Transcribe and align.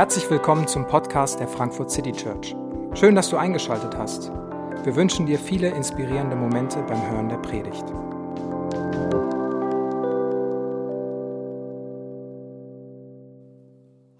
Herzlich 0.00 0.30
willkommen 0.30 0.66
zum 0.66 0.86
Podcast 0.86 1.40
der 1.40 1.46
Frankfurt 1.46 1.90
City 1.90 2.12
Church. 2.12 2.56
Schön, 2.94 3.14
dass 3.14 3.28
du 3.28 3.36
eingeschaltet 3.36 3.94
hast. 3.98 4.30
Wir 4.30 4.96
wünschen 4.96 5.26
dir 5.26 5.38
viele 5.38 5.68
inspirierende 5.68 6.36
Momente 6.36 6.82
beim 6.84 7.10
Hören 7.10 7.28
der 7.28 7.36
Predigt. 7.36 7.84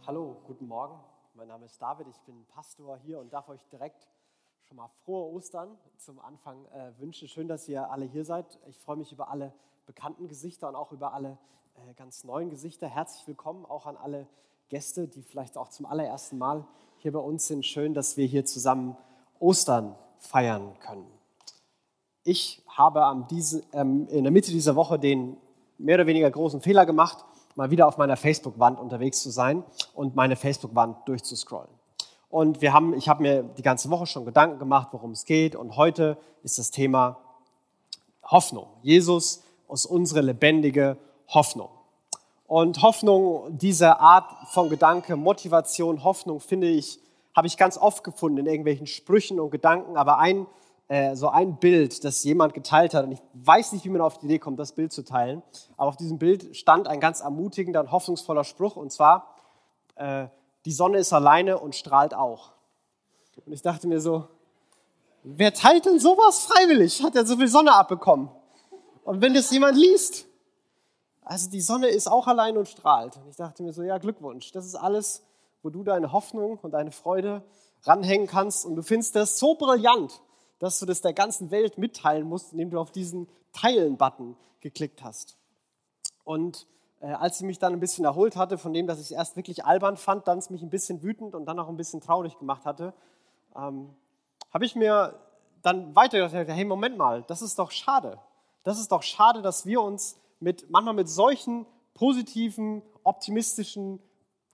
Hallo, 0.07 0.37
guten 0.47 0.67
Morgen. 0.67 1.01
Mein 1.33 1.49
Name 1.49 1.65
ist 1.65 1.81
David, 1.81 2.09
ich 2.09 2.21
bin 2.27 2.45
Pastor 2.49 2.99
hier 2.99 3.19
und 3.19 3.33
darf 3.33 3.49
euch 3.49 3.67
direkt 3.73 4.07
schon 4.65 4.77
mal 4.77 4.91
frohe 5.03 5.33
Ostern 5.33 5.79
zum 5.97 6.21
Anfang 6.21 6.67
äh, 6.67 6.93
wünschen. 6.99 7.27
Schön, 7.27 7.49
dass 7.49 7.67
ihr 7.71 7.91
alle 7.91 8.05
hier 8.05 8.27
seid. 8.27 8.59
Ich 8.67 8.79
freue 8.79 8.97
mich 8.97 9.13
über 9.13 9.31
alle 9.31 9.55
bekannten 9.87 10.29
Gesichter 10.29 10.69
und 10.69 10.75
auch 10.75 10.93
über 10.93 11.15
alle 11.15 11.39
äh, 11.77 11.95
ganz 11.95 12.23
neuen 12.25 12.51
Gesichter. 12.51 12.87
Herzlich 12.87 13.27
willkommen 13.27 13.65
auch 13.65 13.87
an 13.87 13.97
alle 13.97 14.27
Gäste, 14.71 15.09
die 15.09 15.23
vielleicht 15.23 15.59
auch 15.59 15.69
zum 15.69 15.85
allerersten 15.85 16.39
Mal 16.39 16.65
hier 16.99 17.11
bei 17.13 17.19
uns 17.19 17.49
sind. 17.49 17.67
Schön, 17.67 17.93
dass 17.93 18.17
wir 18.17 18.25
hier 18.27 18.45
zusammen 18.45 18.97
Ostern 19.41 19.97
feiern 20.21 20.75
können. 20.79 21.07
Ich 22.23 22.63
habe 22.69 23.27
diese, 23.29 23.65
ähm, 23.73 24.07
in 24.09 24.23
der 24.23 24.31
Mitte 24.31 24.53
dieser 24.53 24.77
Woche 24.77 24.99
den 24.99 25.37
mehr 25.77 25.97
oder 25.97 26.07
weniger 26.07 26.31
großen 26.31 26.61
Fehler 26.61 26.87
gemacht, 26.87 27.25
mal 27.57 27.73
wieder 27.73 27.89
auf 27.89 27.99
meiner 27.99 28.17
Facebook-Wand 28.17 28.79
unterwegs 28.79 29.21
zu 29.23 29.31
sein 29.31 29.65
und 29.93 30.15
meine 30.15 30.37
Facebook-Wand 30.37 30.99
durchzuscrollen. 31.09 31.71
Und 32.29 32.61
wir 32.61 32.73
haben, 32.73 32.95
ich 32.95 33.09
habe 33.09 33.23
mir 33.23 33.43
die 33.43 33.63
ganze 33.63 33.91
Woche 33.91 34.07
schon 34.07 34.25
Gedanken 34.25 34.61
gemacht, 34.61 34.91
worum 34.93 35.11
es 35.11 35.25
geht. 35.25 35.57
Und 35.57 35.77
heute 35.77 36.17
ist 36.45 36.61
das 36.61 36.71
Thema 36.71 37.19
Hoffnung. 38.23 38.69
Jesus 38.83 39.43
ist 39.69 39.87
unsere 39.87 40.21
lebendige 40.21 40.97
Hoffnung. 41.27 41.71
Und 42.51 42.83
Hoffnung, 42.83 43.57
diese 43.57 44.01
Art 44.01 44.49
von 44.49 44.71
Gedanke, 44.71 45.15
Motivation, 45.15 46.03
Hoffnung, 46.03 46.41
finde 46.41 46.67
ich, 46.67 46.99
habe 47.33 47.47
ich 47.47 47.57
ganz 47.57 47.79
oft 47.79 48.03
gefunden 48.03 48.39
in 48.39 48.47
irgendwelchen 48.47 48.89
Sprüchen 48.89 49.39
und 49.39 49.53
Gedanken. 49.53 49.97
Aber 49.97 50.19
ein, 50.19 50.49
äh, 50.89 51.15
so 51.15 51.29
ein 51.29 51.59
Bild, 51.59 52.03
das 52.03 52.25
jemand 52.25 52.53
geteilt 52.53 52.93
hat, 52.93 53.05
und 53.05 53.13
ich 53.13 53.23
weiß 53.35 53.71
nicht, 53.71 53.85
wie 53.85 53.89
man 53.89 54.01
auf 54.01 54.19
die 54.19 54.27
Idee 54.27 54.41
kommt, 54.41 54.59
das 54.59 54.73
Bild 54.73 54.93
zu 54.93 55.05
teilen, 55.05 55.45
aber 55.77 55.91
auf 55.91 55.97
diesem 55.97 56.19
Bild 56.19 56.57
stand 56.57 56.89
ein 56.89 56.99
ganz 56.99 57.21
ermutigender 57.21 57.79
und 57.79 57.93
hoffnungsvoller 57.93 58.43
Spruch, 58.43 58.75
und 58.75 58.91
zwar, 58.91 59.37
äh, 59.95 60.27
die 60.65 60.73
Sonne 60.73 60.99
ist 60.99 61.13
alleine 61.13 61.57
und 61.57 61.77
strahlt 61.77 62.15
auch. 62.15 62.51
Und 63.47 63.53
ich 63.53 63.63
dachte 63.63 63.87
mir 63.87 64.01
so, 64.01 64.27
wer 65.23 65.55
teilt 65.55 65.87
denn 65.87 66.01
sowas 66.01 66.47
freiwillig? 66.47 67.01
Hat 67.05 67.15
er 67.15 67.25
so 67.25 67.37
viel 67.37 67.47
Sonne 67.47 67.73
abbekommen? 67.73 68.29
Und 69.05 69.21
wenn 69.21 69.35
das 69.35 69.53
jemand 69.53 69.77
liest, 69.77 70.27
also 71.31 71.49
die 71.49 71.61
Sonne 71.61 71.87
ist 71.87 72.11
auch 72.11 72.27
allein 72.27 72.59
und 72.59 72.67
strahlt. 72.67 73.17
Und 73.17 73.29
ich 73.29 73.37
dachte 73.37 73.63
mir 73.63 73.73
so, 73.73 73.85
ja, 73.85 73.99
Glückwunsch. 73.99 74.51
Das 74.51 74.67
ist 74.67 74.75
alles, 74.75 75.25
wo 75.63 75.71
du 75.71 75.85
deine 75.85 76.11
Hoffnung 76.11 76.59
und 76.59 76.73
deine 76.73 76.91
Freude 76.91 77.45
ranhängen 77.85 78.27
kannst. 78.27 78.67
Und 78.67 78.75
du 78.75 78.83
findest 78.83 79.15
das 79.15 79.39
so 79.39 79.55
brillant, 79.55 80.23
dass 80.59 80.81
du 80.81 80.87
das 80.87 81.03
der 81.03 81.13
ganzen 81.13 81.53
Welt 81.53 81.79
mitteilen 81.79 82.27
musst, 82.27 82.51
indem 82.51 82.71
du 82.71 82.81
auf 82.81 82.91
diesen 82.91 83.29
Teilen-Button 83.53 84.37
geklickt 84.61 85.05
hast. 85.05 85.37
Und 86.25 86.67
äh, 86.99 87.13
als 87.13 87.37
ich 87.37 87.47
mich 87.47 87.61
dann 87.61 87.75
ein 87.75 87.81
bisschen 87.81 88.05
erholt 88.05 88.35
hatte 88.35 88.59
von 88.59 88.73
dem, 88.73 88.89
dass 88.89 88.99
ich 88.99 89.07
es 89.07 89.13
erst 89.13 89.37
wirklich 89.37 89.65
albern 89.65 89.97
fand, 89.97 90.27
dann 90.27 90.39
es 90.39 90.51
mich 90.51 90.63
ein 90.63 90.71
bisschen 90.71 91.01
wütend 91.01 91.37
und 91.37 91.47
dann 91.47 91.61
auch 91.61 91.69
ein 91.69 91.77
bisschen 91.77 92.01
traurig 92.01 92.41
gemacht 92.41 92.65
hatte, 92.65 92.93
ähm, 93.55 93.95
habe 94.53 94.65
ich 94.65 94.75
mir 94.75 95.15
dann 95.63 95.95
weiter 95.95 96.29
gedacht, 96.29 96.49
hey, 96.49 96.65
Moment 96.65 96.99
mal, 96.99 97.23
das 97.29 97.41
ist 97.41 97.57
doch 97.61 97.71
schade. 97.71 98.19
Das 98.65 98.81
ist 98.81 98.91
doch 98.91 99.05
schade, 99.05 99.43
dass 99.43 99.65
wir 99.65 99.81
uns 99.81 100.17
mit, 100.41 100.71
manchmal 100.71 100.95
mit 100.95 101.09
solchen 101.09 101.67
positiven, 101.95 102.83
optimistischen, 103.05 104.01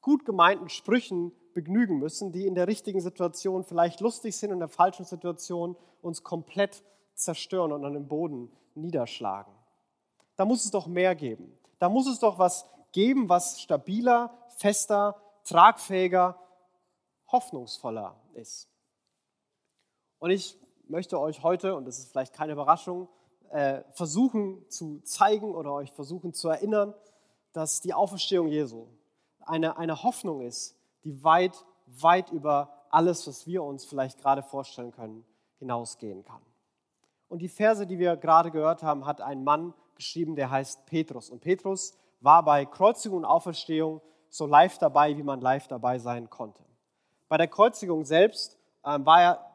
gut 0.01 0.25
gemeinten 0.25 0.69
Sprüchen 0.69 1.33
begnügen 1.55 1.99
müssen, 1.99 2.33
die 2.33 2.47
in 2.47 2.55
der 2.55 2.69
richtigen 2.69 3.01
Situation 3.01 3.65
vielleicht 3.65 4.01
lustig 4.01 4.37
sind 4.37 4.51
und 4.51 4.57
in 4.57 4.61
der 4.61 4.69
falschen 4.69 5.05
Situation 5.05 5.77
uns 6.03 6.23
komplett 6.23 6.85
zerstören 7.15 7.73
und 7.73 7.85
an 7.85 7.95
den 7.95 8.07
Boden 8.07 8.53
niederschlagen. 8.75 9.53
Da 10.37 10.45
muss 10.45 10.65
es 10.65 10.71
doch 10.71 10.87
mehr 10.87 11.15
geben. 11.15 11.59
Da 11.79 11.89
muss 11.89 12.07
es 12.07 12.19
doch 12.19 12.39
was 12.39 12.69
geben, 12.93 13.29
was 13.29 13.61
stabiler, 13.61 14.37
fester, 14.59 15.21
tragfähiger, 15.45 16.39
hoffnungsvoller 17.31 18.21
ist. 18.35 18.69
Und 20.19 20.31
ich 20.31 20.59
möchte 20.89 21.19
euch 21.21 21.43
heute, 21.43 21.75
und 21.75 21.85
das 21.85 21.99
ist 21.99 22.11
vielleicht 22.11 22.33
keine 22.33 22.53
Überraschung, 22.53 23.09
äh, 23.51 23.83
versuchen 23.93 24.69
zu 24.69 25.01
zeigen 25.01 25.55
oder 25.55 25.73
euch 25.73 25.93
versuchen 25.93 26.33
zu 26.33 26.49
erinnern, 26.49 26.95
dass 27.53 27.81
die 27.81 27.95
Auferstehung 27.95 28.49
Jesu 28.49 28.87
eine, 29.41 29.79
eine 29.79 30.03
Hoffnung 30.03 30.41
ist, 30.43 30.77
die 31.05 31.23
weit, 31.25 31.65
weit 31.87 32.31
über 32.31 32.71
alles, 32.91 33.27
was 33.27 33.47
wir 33.47 33.63
uns 33.63 33.85
vielleicht 33.85 34.21
gerade 34.21 34.43
vorstellen 34.43 34.93
können, 34.93 35.25
hinausgehen 35.59 36.25
kann. 36.25 36.41
Und 37.29 37.41
die 37.41 37.49
Verse, 37.49 37.87
die 37.87 37.99
wir 37.99 38.17
gerade 38.17 38.51
gehört 38.51 38.83
haben, 38.83 39.07
hat 39.07 39.21
ein 39.21 39.43
Mann 39.43 39.75
geschrieben, 39.95 40.37
der 40.37 40.51
heißt 40.51 40.87
Petrus. 40.87 41.31
Und 41.31 41.41
Petrus 41.41 41.97
war 42.21 42.45
bei 42.45 42.65
Kreuzigung 42.67 43.19
und 43.19 43.25
Auferstehung 43.25 44.01
so 44.29 44.47
live 44.47 44.79
dabei, 44.79 45.17
wie 45.17 45.23
man 45.23 45.41
live 45.41 45.67
dabei 45.69 45.99
sein 45.99 46.31
konnte. 46.31 46.63
Bei 47.29 47.37
der 47.37 47.49
Kreuzigung 47.49 48.05
selbst 48.05 48.57
äh, 48.85 48.99
war 49.01 49.23
er 49.23 49.51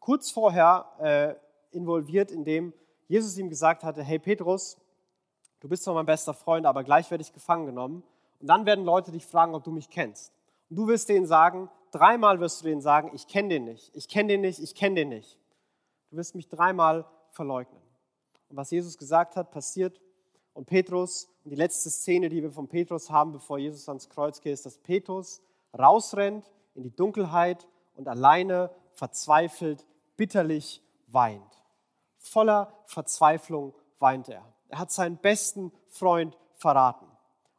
kurz 0.00 0.30
vorher 0.30 0.86
äh, 0.98 1.34
involviert, 1.76 2.30
indem 2.30 2.72
Jesus 3.12 3.36
ihm 3.36 3.50
gesagt 3.50 3.84
hatte, 3.84 4.02
hey 4.02 4.18
Petrus, 4.18 4.78
du 5.60 5.68
bist 5.68 5.82
zwar 5.82 5.92
mein 5.92 6.06
bester 6.06 6.32
Freund, 6.32 6.64
aber 6.64 6.82
gleich 6.82 7.10
werde 7.10 7.20
ich 7.20 7.34
gefangen 7.34 7.66
genommen. 7.66 8.02
Und 8.40 8.46
dann 8.46 8.64
werden 8.64 8.86
Leute 8.86 9.12
dich 9.12 9.26
fragen, 9.26 9.54
ob 9.54 9.64
du 9.64 9.70
mich 9.70 9.90
kennst. 9.90 10.32
Und 10.70 10.76
du 10.76 10.86
wirst 10.86 11.10
denen 11.10 11.26
sagen, 11.26 11.68
dreimal 11.90 12.40
wirst 12.40 12.62
du 12.62 12.68
denen 12.68 12.80
sagen, 12.80 13.10
ich 13.12 13.26
kenne 13.26 13.50
den 13.50 13.64
nicht, 13.66 13.94
ich 13.94 14.08
kenne 14.08 14.28
den 14.28 14.40
nicht, 14.40 14.60
ich 14.60 14.74
kenne 14.74 14.94
den 14.94 15.10
nicht. 15.10 15.38
Du 16.08 16.16
wirst 16.16 16.34
mich 16.34 16.48
dreimal 16.48 17.04
verleugnen. 17.32 17.82
Und 18.48 18.56
was 18.56 18.70
Jesus 18.70 18.96
gesagt 18.96 19.36
hat, 19.36 19.50
passiert. 19.50 20.00
Und 20.54 20.64
Petrus, 20.64 21.28
und 21.44 21.50
die 21.50 21.56
letzte 21.56 21.90
Szene, 21.90 22.30
die 22.30 22.42
wir 22.42 22.50
von 22.50 22.66
Petrus 22.66 23.10
haben, 23.10 23.32
bevor 23.32 23.58
Jesus 23.58 23.90
ans 23.90 24.08
Kreuz 24.08 24.40
geht, 24.40 24.54
ist, 24.54 24.64
dass 24.64 24.78
Petrus 24.78 25.42
rausrennt 25.78 26.50
in 26.74 26.82
die 26.82 26.96
Dunkelheit 26.96 27.68
und 27.94 28.08
alleine, 28.08 28.70
verzweifelt, 28.94 29.84
bitterlich 30.16 30.82
weint. 31.08 31.61
Voller 32.22 32.72
Verzweiflung 32.86 33.74
weint 33.98 34.28
er. 34.28 34.44
Er 34.68 34.78
hat 34.78 34.90
seinen 34.90 35.18
besten 35.18 35.72
Freund 35.88 36.38
verraten. 36.54 37.06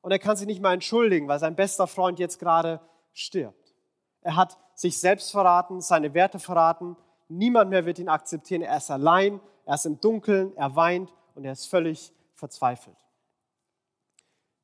Und 0.02 0.12
er 0.12 0.20
kann 0.20 0.36
sich 0.36 0.48
nicht 0.48 0.62
mal 0.62 0.74
entschuldigen, 0.74 1.28
weil 1.28 1.40
sein 1.40 1.56
bester 1.56 1.88
Freund 1.88 2.20
jetzt 2.20 2.40
gerade 2.40 2.82
stirbt. 3.14 3.74
Er 4.22 4.36
hat 4.36 4.58
sich 4.74 5.00
selbst 5.00 5.32
verraten, 5.32 5.82
seine 5.82 6.14
Werte 6.14 6.40
verraten. 6.40 6.98
Niemand 7.28 7.70
mehr 7.70 7.86
wird 7.86 8.00
ihn 8.00 8.10
akzeptieren. 8.10 8.62
Er 8.62 8.78
ist 8.78 8.90
allein, 8.90 9.40
er 9.66 9.76
ist 9.76 9.86
im 9.86 10.00
Dunkeln, 10.00 10.56
er 10.58 10.76
weint 10.76 11.14
und 11.36 11.46
er 11.46 11.52
ist 11.52 11.68
völlig 11.68 12.14
verzweifelt. 12.34 12.98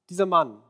Dieser 0.09 0.25
Mann 0.25 0.61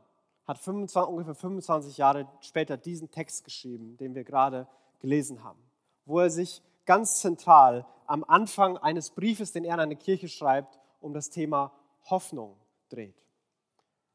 hat 0.46 0.58
25, 0.58 1.08
ungefähr 1.10 1.34
25 1.34 1.96
Jahre 1.96 2.28
später 2.40 2.76
diesen 2.76 3.10
Text 3.10 3.44
geschrieben, 3.44 3.96
den 3.96 4.14
wir 4.14 4.24
gerade 4.24 4.66
gelesen 4.98 5.42
haben, 5.42 5.62
wo 6.04 6.20
er 6.20 6.30
sich 6.30 6.62
ganz 6.84 7.20
zentral 7.20 7.86
am 8.10 8.24
Anfang 8.24 8.76
eines 8.76 9.10
Briefes, 9.10 9.52
den 9.52 9.64
er 9.64 9.74
an 9.74 9.80
eine 9.80 9.96
Kirche 9.96 10.28
schreibt, 10.28 10.80
um 11.00 11.14
das 11.14 11.30
Thema 11.30 11.72
Hoffnung 12.10 12.56
dreht. 12.88 13.14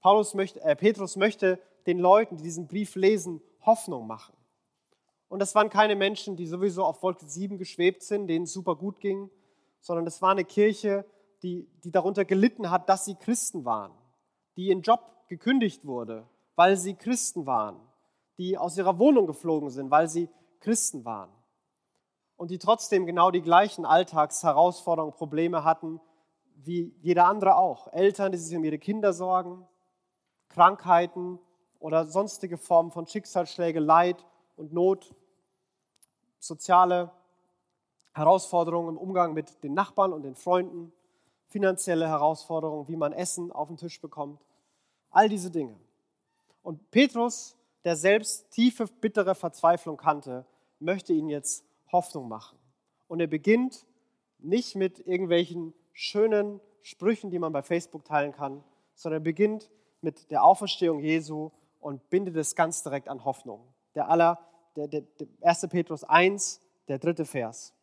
Paulus 0.02 0.34
möchte, 0.34 0.62
äh, 0.62 0.76
Petrus 0.76 1.16
möchte 1.16 1.60
den 1.88 2.00
Leuten, 2.00 2.36
die 2.36 2.44
diesen 2.44 2.68
Brief 2.68 2.96
lesen, 2.96 3.42
Hoffnung 3.66 4.06
machen. 4.06 4.36
Und 5.30 5.40
das 5.40 5.56
waren 5.56 5.70
keine 5.70 5.96
Menschen, 5.96 6.36
die 6.36 6.46
sowieso 6.46 6.84
auf 6.84 7.02
Wolke 7.02 7.26
7 7.26 7.58
geschwebt 7.58 8.04
sind, 8.04 8.28
denen 8.28 8.44
es 8.44 8.54
super 8.54 8.76
gut 8.76 9.00
ging, 9.00 9.30
sondern 9.80 10.04
das 10.04 10.22
war 10.22 10.32
eine 10.32 10.46
Kirche, 10.46 11.06
die, 11.42 11.68
die 11.84 11.92
darunter 11.92 12.26
gelitten 12.26 12.70
hat, 12.70 12.90
dass 12.90 13.06
sie 13.06 13.16
Christen 13.16 13.64
waren, 13.64 13.94
die 14.58 14.68
ihren 14.68 14.82
Job 14.82 15.00
gekündigt 15.30 15.86
wurde, 15.86 16.28
weil 16.56 16.76
sie 16.76 16.96
Christen 16.96 17.46
waren, 17.46 17.80
die 18.38 18.58
aus 18.58 18.78
ihrer 18.78 19.00
Wohnung 19.00 19.26
geflogen 19.26 19.70
sind, 19.70 19.90
weil 19.90 20.10
sie 20.10 20.30
Christen 20.60 21.06
waren 21.06 21.30
und 22.38 22.52
die 22.52 22.60
trotzdem 22.60 23.06
genau 23.06 23.32
die 23.32 23.42
gleichen 23.42 23.86
Alltagsherausforderungen, 23.86 25.14
Probleme 25.14 25.64
hatten 25.64 26.02
wie 26.56 26.94
jeder 27.02 27.26
andere 27.28 27.56
auch. 27.58 27.92
Eltern, 27.94 28.32
die 28.32 28.38
sich 28.38 28.58
um 28.58 28.64
ihre 28.64 28.80
Kinder 28.80 29.14
sorgen, 29.14 29.68
Krankheiten 30.50 31.40
oder 31.80 32.06
sonstige 32.06 32.58
Formen 32.58 32.92
von 32.92 33.08
Schicksalsschläge, 33.08 33.80
Leid 33.80 34.26
und 34.56 34.74
Not, 34.74 35.14
soziale 36.40 37.12
Herausforderungen 38.14 38.90
im 38.90 38.98
Umgang 38.98 39.34
mit 39.34 39.64
den 39.64 39.74
Nachbarn 39.74 40.14
und 40.14 40.24
den 40.24 40.36
Freunden, 40.36 40.94
finanzielle 41.48 42.08
Herausforderungen, 42.08 42.88
wie 42.88 42.96
man 42.96 43.14
Essen 43.14 43.52
auf 43.52 43.68
den 43.68 43.78
Tisch 43.78 44.00
bekommt, 44.02 44.42
all 45.10 45.30
diese 45.30 45.52
Dinge. 45.52 45.78
Und 46.64 46.90
Petrus, 46.92 47.58
der 47.84 47.96
selbst 47.96 48.50
tiefe, 48.52 48.88
bittere 48.88 49.36
Verzweiflung 49.36 49.98
kannte, 49.98 50.46
möchte 50.80 51.14
ihn 51.14 51.30
jetzt 51.30 51.65
Hoffnung 51.92 52.28
machen. 52.28 52.58
Und 53.08 53.20
er 53.20 53.28
beginnt 53.28 53.86
nicht 54.40 54.76
mit 54.76 55.00
irgendwelchen 55.00 55.74
schönen 55.94 56.60
Sprüchen, 56.82 57.32
die 57.32 57.40
man 57.40 57.52
bei 57.52 57.64
Facebook 57.64 58.06
teilen 58.06 58.32
kann, 58.32 58.64
sondern 58.94 59.22
er 59.22 59.24
beginnt 59.24 59.70
mit 60.02 60.30
der 60.32 60.44
Auferstehung 60.44 61.00
Jesu 61.00 61.52
und 61.80 62.10
bindet 62.10 62.36
es 62.36 62.56
ganz 62.56 62.84
direkt 62.84 63.08
an 63.08 63.26
Hoffnung. 63.26 63.62
der 63.96 64.10
aller, 64.10 64.40
der, 64.76 64.88
der, 64.88 65.02
der 65.02 65.28
1. 65.42 65.68
Petrus 65.70 66.04
1, 66.04 66.62
der 66.88 67.00
dritte 67.00 67.26
Vers. 67.26 67.74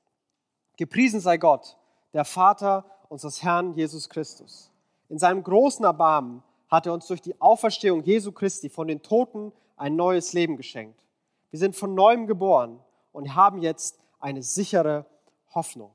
Gepriesen 0.77 1.21
sei 1.21 1.39
Gott, 1.39 1.79
der 2.13 2.25
Vater 2.25 2.85
unseres 3.09 3.43
Herrn 3.43 3.75
Jesus 3.75 4.09
Christus. 4.09 4.71
In 5.09 5.19
seinem 5.19 5.43
großen 5.43 5.85
Erbarmen 5.85 6.43
hat 6.69 6.87
er 6.87 6.93
uns 6.93 7.07
durch 7.07 7.21
die 7.21 7.41
Auferstehung 7.41 8.03
Jesu 8.03 8.33
Christi 8.33 8.69
von 8.69 8.89
den 8.89 9.03
Toten 9.03 9.53
ein 9.77 9.97
neues 9.97 10.33
Leben 10.33 10.57
geschenkt. 10.57 11.03
Wir 11.51 11.59
sind 11.59 11.77
von 11.77 11.95
neuem 11.95 12.27
geboren 12.27 12.81
und 13.13 13.35
haben 13.35 13.59
jetzt 13.59 13.99
eine 14.19 14.43
sichere 14.43 15.07
Hoffnung. 15.55 15.93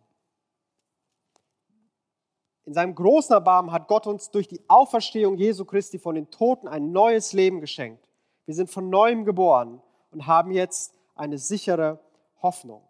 In 2.65 2.73
seinem 2.73 2.95
großen 2.95 3.33
Erbarmen 3.33 3.71
hat 3.71 3.87
Gott 3.87 4.07
uns 4.07 4.29
durch 4.29 4.47
die 4.47 4.61
Auferstehung 4.67 5.37
Jesu 5.37 5.63
Christi 5.65 5.99
von 5.99 6.15
den 6.15 6.29
Toten 6.29 6.67
ein 6.67 6.91
neues 6.91 7.33
Leben 7.33 7.61
geschenkt. 7.61 8.09
Wir 8.45 8.55
sind 8.55 8.69
von 8.69 8.89
neuem 8.89 9.25
geboren 9.25 9.81
und 10.11 10.27
haben 10.27 10.51
jetzt 10.51 10.93
eine 11.15 11.37
sichere 11.37 11.99
Hoffnung. 12.41 12.83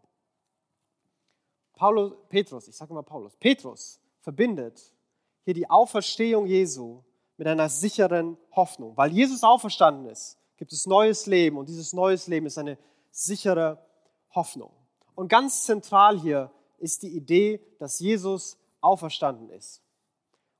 Paulus, 1.73 2.13
Petrus, 2.29 2.67
ich 2.67 2.75
sage 2.75 2.91
immer 2.91 3.03
Paulus, 3.03 3.35
Petrus 3.35 3.99
verbindet 4.19 4.91
hier 5.43 5.53
die 5.53 5.69
Auferstehung 5.69 6.47
Jesu 6.47 7.03
mit 7.37 7.47
einer 7.47 7.69
sicheren 7.69 8.35
Hoffnung. 8.51 8.97
Weil 8.97 9.11
Jesus 9.11 9.43
auferstanden 9.43 10.07
ist, 10.07 10.37
gibt 10.57 10.73
es 10.73 10.87
neues 10.87 11.27
Leben 11.27 11.57
und 11.57 11.69
dieses 11.69 11.93
neues 11.93 12.27
Leben 12.27 12.47
ist 12.47 12.57
eine 12.57 12.79
sichere 13.11 13.77
Hoffnung. 14.37 14.71
Und 15.15 15.27
ganz 15.27 15.65
zentral 15.65 16.17
hier 16.17 16.49
ist 16.77 17.03
die 17.03 17.09
Idee, 17.09 17.59
dass 17.79 17.99
Jesus 17.99 18.57
auferstanden 18.79 19.49
ist. 19.49 19.81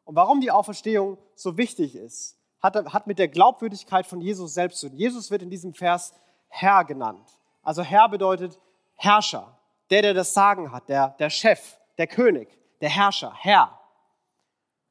Und 0.04 0.16
warum 0.16 0.42
die 0.42 0.52
Auferstehung 0.52 1.18
so 1.36 1.58
wichtig 1.58 1.96
ist, 1.96 2.38
hat, 2.60 2.76
hat 2.92 3.08
mit 3.08 3.20
der 3.20 3.28
Glaubwürdigkeit 3.28 4.06
von 4.08 4.20
Jesus 4.20 4.54
selbst 4.54 4.80
zu 4.80 4.90
tun. 4.90 4.98
Jesus 4.98 5.32
wird 5.32 5.44
in 5.44 5.50
diesem 5.50 5.74
Vers 5.74 6.14
Herr 6.50 6.84
genannt. 6.84 7.30
Also 7.62 7.84
Herr 7.84 8.10
bedeutet 8.10 8.60
Herrscher 8.96 9.58
der, 9.90 10.02
der 10.02 10.14
das 10.14 10.34
Sagen 10.34 10.72
hat, 10.72 10.90
der, 10.90 11.10
der 11.20 11.30
Chef, 11.30 11.78
der 11.98 12.08
König, 12.08 12.50
der 12.82 12.90
Herrscher, 12.90 13.34
Herr. 13.34 13.80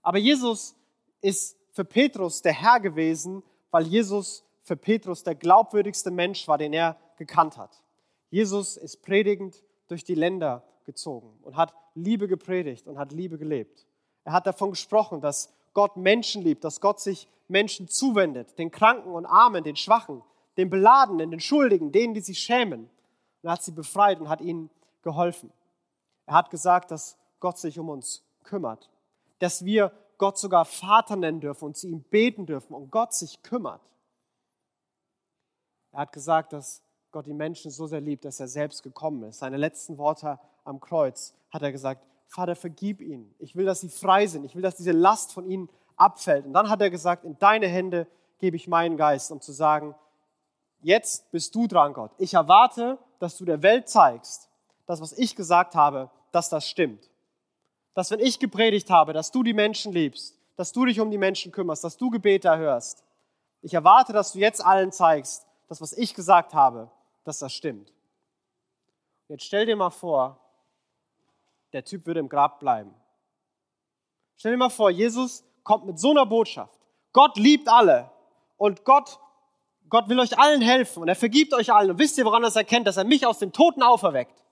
Aber 0.03 0.19
Jesus 0.19 0.77
ist 1.21 1.57
für 1.73 1.85
Petrus 1.85 2.41
der 2.41 2.53
Herr 2.53 2.81
gewesen, 2.81 3.43
weil 3.71 3.87
Jesus 3.87 4.45
für 4.63 4.77
Petrus 4.77 5.23
der 5.23 5.35
glaubwürdigste 5.35 6.11
Mensch 6.11 6.47
war, 6.49 6.57
den 6.57 6.73
er 6.73 6.97
gekannt 7.17 7.57
hat. 7.57 7.83
Jesus 8.31 8.77
ist 8.77 9.03
predigend 9.03 9.63
durch 9.89 10.05
die 10.05 10.15
Länder 10.15 10.65
gezogen 10.85 11.39
und 11.43 11.57
hat 11.57 11.75
Liebe 11.95 12.29
gepredigt 12.29 12.87
und 12.87 12.99
hat 12.99 13.13
Liebe 13.13 13.39
gelebt. 13.39 13.87
Er 14.25 14.33
hat 14.33 14.47
davon 14.47 14.71
gesprochen, 14.71 15.21
dass 15.21 15.53
Gott 15.73 15.97
Menschen 15.97 16.43
liebt, 16.43 16.65
dass 16.65 16.81
Gott 16.81 17.01
sich 17.01 17.29
Menschen 17.49 17.89
zuwendet, 17.89 18.59
den 18.59 18.71
Kranken 18.71 19.11
und 19.13 19.27
Armen, 19.27 19.63
den 19.63 19.77
Schwachen, 19.77 20.23
den 20.57 20.71
Beladenen, 20.71 21.31
den 21.31 21.41
Schuldigen, 21.41 21.93
denen, 21.93 22.15
die 22.15 22.21
sich 22.21 22.39
schämen. 22.39 22.83
Und 22.83 23.49
er 23.49 23.53
hat 23.53 23.63
sie 23.63 23.73
befreit 23.73 24.21
und 24.21 24.29
hat 24.29 24.41
ihnen 24.41 24.71
geholfen. 25.03 25.53
Er 26.27 26.35
hat 26.35 26.51
gesagt, 26.51 26.91
dass 26.91 27.17
Gott 27.41 27.59
sich 27.59 27.79
um 27.79 27.89
uns 27.89 28.25
kümmert, 28.43 28.91
dass 29.39 29.65
wir 29.65 29.93
Gott 30.19 30.39
sogar 30.39 30.65
Vater 30.65 31.17
nennen 31.17 31.41
dürfen 31.41 31.67
und 31.67 31.77
zu 31.77 31.87
ihm 31.87 32.03
beten 32.03 32.47
dürfen 32.47 32.75
und 32.75 32.91
Gott 32.91 33.15
sich 33.15 33.43
kümmert. 33.43 33.83
Er 35.93 36.01
hat 36.01 36.13
gesagt, 36.13 36.53
dass 36.53 36.83
Gott 37.17 37.25
die 37.25 37.33
Menschen 37.33 37.71
so 37.71 37.87
sehr 37.87 38.03
liebt, 38.03 38.27
dass 38.27 38.41
er 38.41 38.47
selbst 38.47 38.83
gekommen 38.83 39.23
ist. 39.23 39.39
Seine 39.39 39.57
letzten 39.57 39.97
Worte 39.97 40.39
am 40.65 40.81
Kreuz 40.81 41.33
hat 41.49 41.63
er 41.63 41.73
gesagt, 41.73 42.05
Vater, 42.27 42.55
vergib 42.55 43.01
ihnen. 43.01 43.35
Ich 43.39 43.57
will, 43.57 43.65
dass 43.65 43.81
sie 43.81 43.89
frei 43.89 44.27
sind. 44.27 44.45
Ich 44.45 44.55
will, 44.55 44.61
dass 44.61 44.77
diese 44.77 44.93
Last 44.93 45.33
von 45.33 45.49
ihnen 45.49 45.71
abfällt. 45.97 46.45
Und 46.45 46.53
dann 46.53 46.69
hat 46.69 46.83
er 46.83 46.91
gesagt, 46.91 47.25
in 47.25 47.39
deine 47.39 47.69
Hände 47.69 48.07
gebe 48.37 48.55
ich 48.55 48.69
meinen 48.69 48.99
Geist, 48.99 49.33
um 49.33 49.41
zu 49.41 49.53
sagen, 49.53 49.95
jetzt 50.83 51.31
bist 51.31 51.55
du 51.55 51.67
dran, 51.67 51.95
Gott. 51.95 52.11
Ich 52.19 52.35
erwarte, 52.35 52.99
dass 53.19 53.39
du 53.39 53.47
der 53.47 53.63
Welt 53.63 53.89
zeigst, 53.89 54.51
das, 54.85 55.01
was 55.01 55.15
ich 55.15 55.35
gesagt 55.37 55.75
habe, 55.75 56.11
dass 56.33 56.51
das 56.51 56.69
stimmt. 56.69 57.09
Dass 57.95 58.11
wenn 58.11 58.21
ich 58.21 58.41
gepredigt 58.41 58.91
habe, 58.91 59.15
dass 59.15 59.31
du 59.31 59.43
die 59.43 59.55
Menschen 59.55 59.91
liebst, 59.91 60.39
dass 60.57 60.71
du 60.71 60.85
dich 60.85 61.01
um 61.01 61.11
die 61.11 61.17
Menschen 61.17 61.51
kümmerst, 61.51 61.83
dass 61.83 61.97
du 61.97 62.11
Gebete 62.11 62.49
erhörst. 62.49 63.05
Ich 63.63 63.73
erwarte, 63.73 64.13
dass 64.13 64.33
du 64.33 64.39
jetzt 64.39 64.63
allen 64.63 64.93
zeigst, 64.93 65.47
dass 65.67 65.81
was 65.81 65.95
ich 65.95 66.13
gesagt 66.13 66.53
habe, 66.53 66.91
dass 67.27 67.41
das 67.41 67.53
stimmt. 67.53 67.93
Jetzt 69.29 69.45
stell 69.45 69.67
dir 69.67 69.77
mal 69.77 69.91
vor, 69.91 70.41
der 71.73 71.85
Typ 71.85 72.07
würde 72.07 72.21
im 72.21 72.29
Grab 72.29 72.61
bleiben. 72.61 72.95
Stell 74.37 74.53
dir 74.53 74.59
mal 74.59 74.71
vor, 74.71 74.91
Jesus 74.91 75.45
kommt 75.65 75.87
mit 75.87 75.99
so 75.99 76.11
einer 76.11 76.25
Botschaft. 76.25 76.79
Gott 77.13 77.37
liebt 77.37 77.69
alle 77.69 78.11
und 78.57 78.85
Gott, 78.85 79.19
Gott 79.89 80.09
will 80.09 80.21
euch 80.21 80.39
allen 80.39 80.63
helfen 80.63 81.03
und 81.03 81.09
er 81.09 81.17
vergibt 81.17 81.53
euch 81.53 81.73
allen. 81.73 81.91
Und 81.91 81.99
wisst 81.99 82.17
ihr, 82.17 82.25
woran 82.25 82.45
es 82.45 82.55
erkennt, 82.55 82.87
dass 82.87 82.97
er 82.97 83.05
mich 83.05 83.27
aus 83.27 83.41
den 83.41 83.53
Toten 83.53 83.83
auferweckt? 83.83 84.45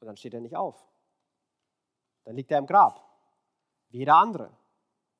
Und 0.00 0.06
dann 0.06 0.16
steht 0.16 0.32
er 0.32 0.40
nicht 0.40 0.56
auf. 0.56 0.82
Dann 2.24 2.36
liegt 2.36 2.50
er 2.50 2.58
im 2.58 2.66
Grab. 2.66 3.04
Wie 3.90 3.98
jeder 3.98 4.16
andere. 4.16 4.50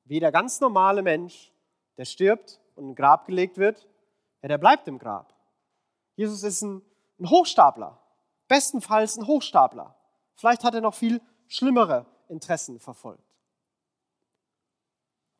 Wie 0.05 0.15
jeder 0.15 0.31
ganz 0.31 0.59
normale 0.59 1.03
Mensch, 1.03 1.51
der 1.97 2.05
stirbt 2.05 2.59
und 2.75 2.85
in 2.85 2.89
ein 2.91 2.95
Grab 2.95 3.27
gelegt 3.27 3.57
wird, 3.57 3.87
ja, 4.41 4.47
der 4.47 4.57
bleibt 4.57 4.87
im 4.87 4.97
Grab. 4.97 5.38
Jesus 6.19 6.43
ist 6.43 6.63
ein, 6.63 6.81
Hochstapler. 7.25 7.97
Bestenfalls 8.49 9.15
ein 9.15 9.25
Hochstapler. 9.25 9.95
Vielleicht 10.35 10.65
hat 10.65 10.75
er 10.75 10.81
noch 10.81 10.93
viel 10.93 11.21
schlimmere 11.47 12.05
Interessen 12.27 12.77
verfolgt. 12.77 13.23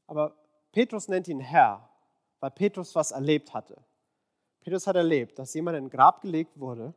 Aber 0.07 0.37
Petrus 0.71 1.09
nennt 1.09 1.27
ihn 1.27 1.41
Herr, 1.41 1.89
weil 2.39 2.51
Petrus 2.51 2.95
was 2.95 3.11
erlebt 3.11 3.53
hatte. 3.53 3.83
Petrus 4.61 4.87
hat 4.87 4.95
erlebt, 4.95 5.37
dass 5.37 5.53
jemand 5.53 5.77
in 5.77 5.85
ein 5.85 5.89
Grab 5.89 6.21
gelegt 6.21 6.57
wurde 6.57 6.93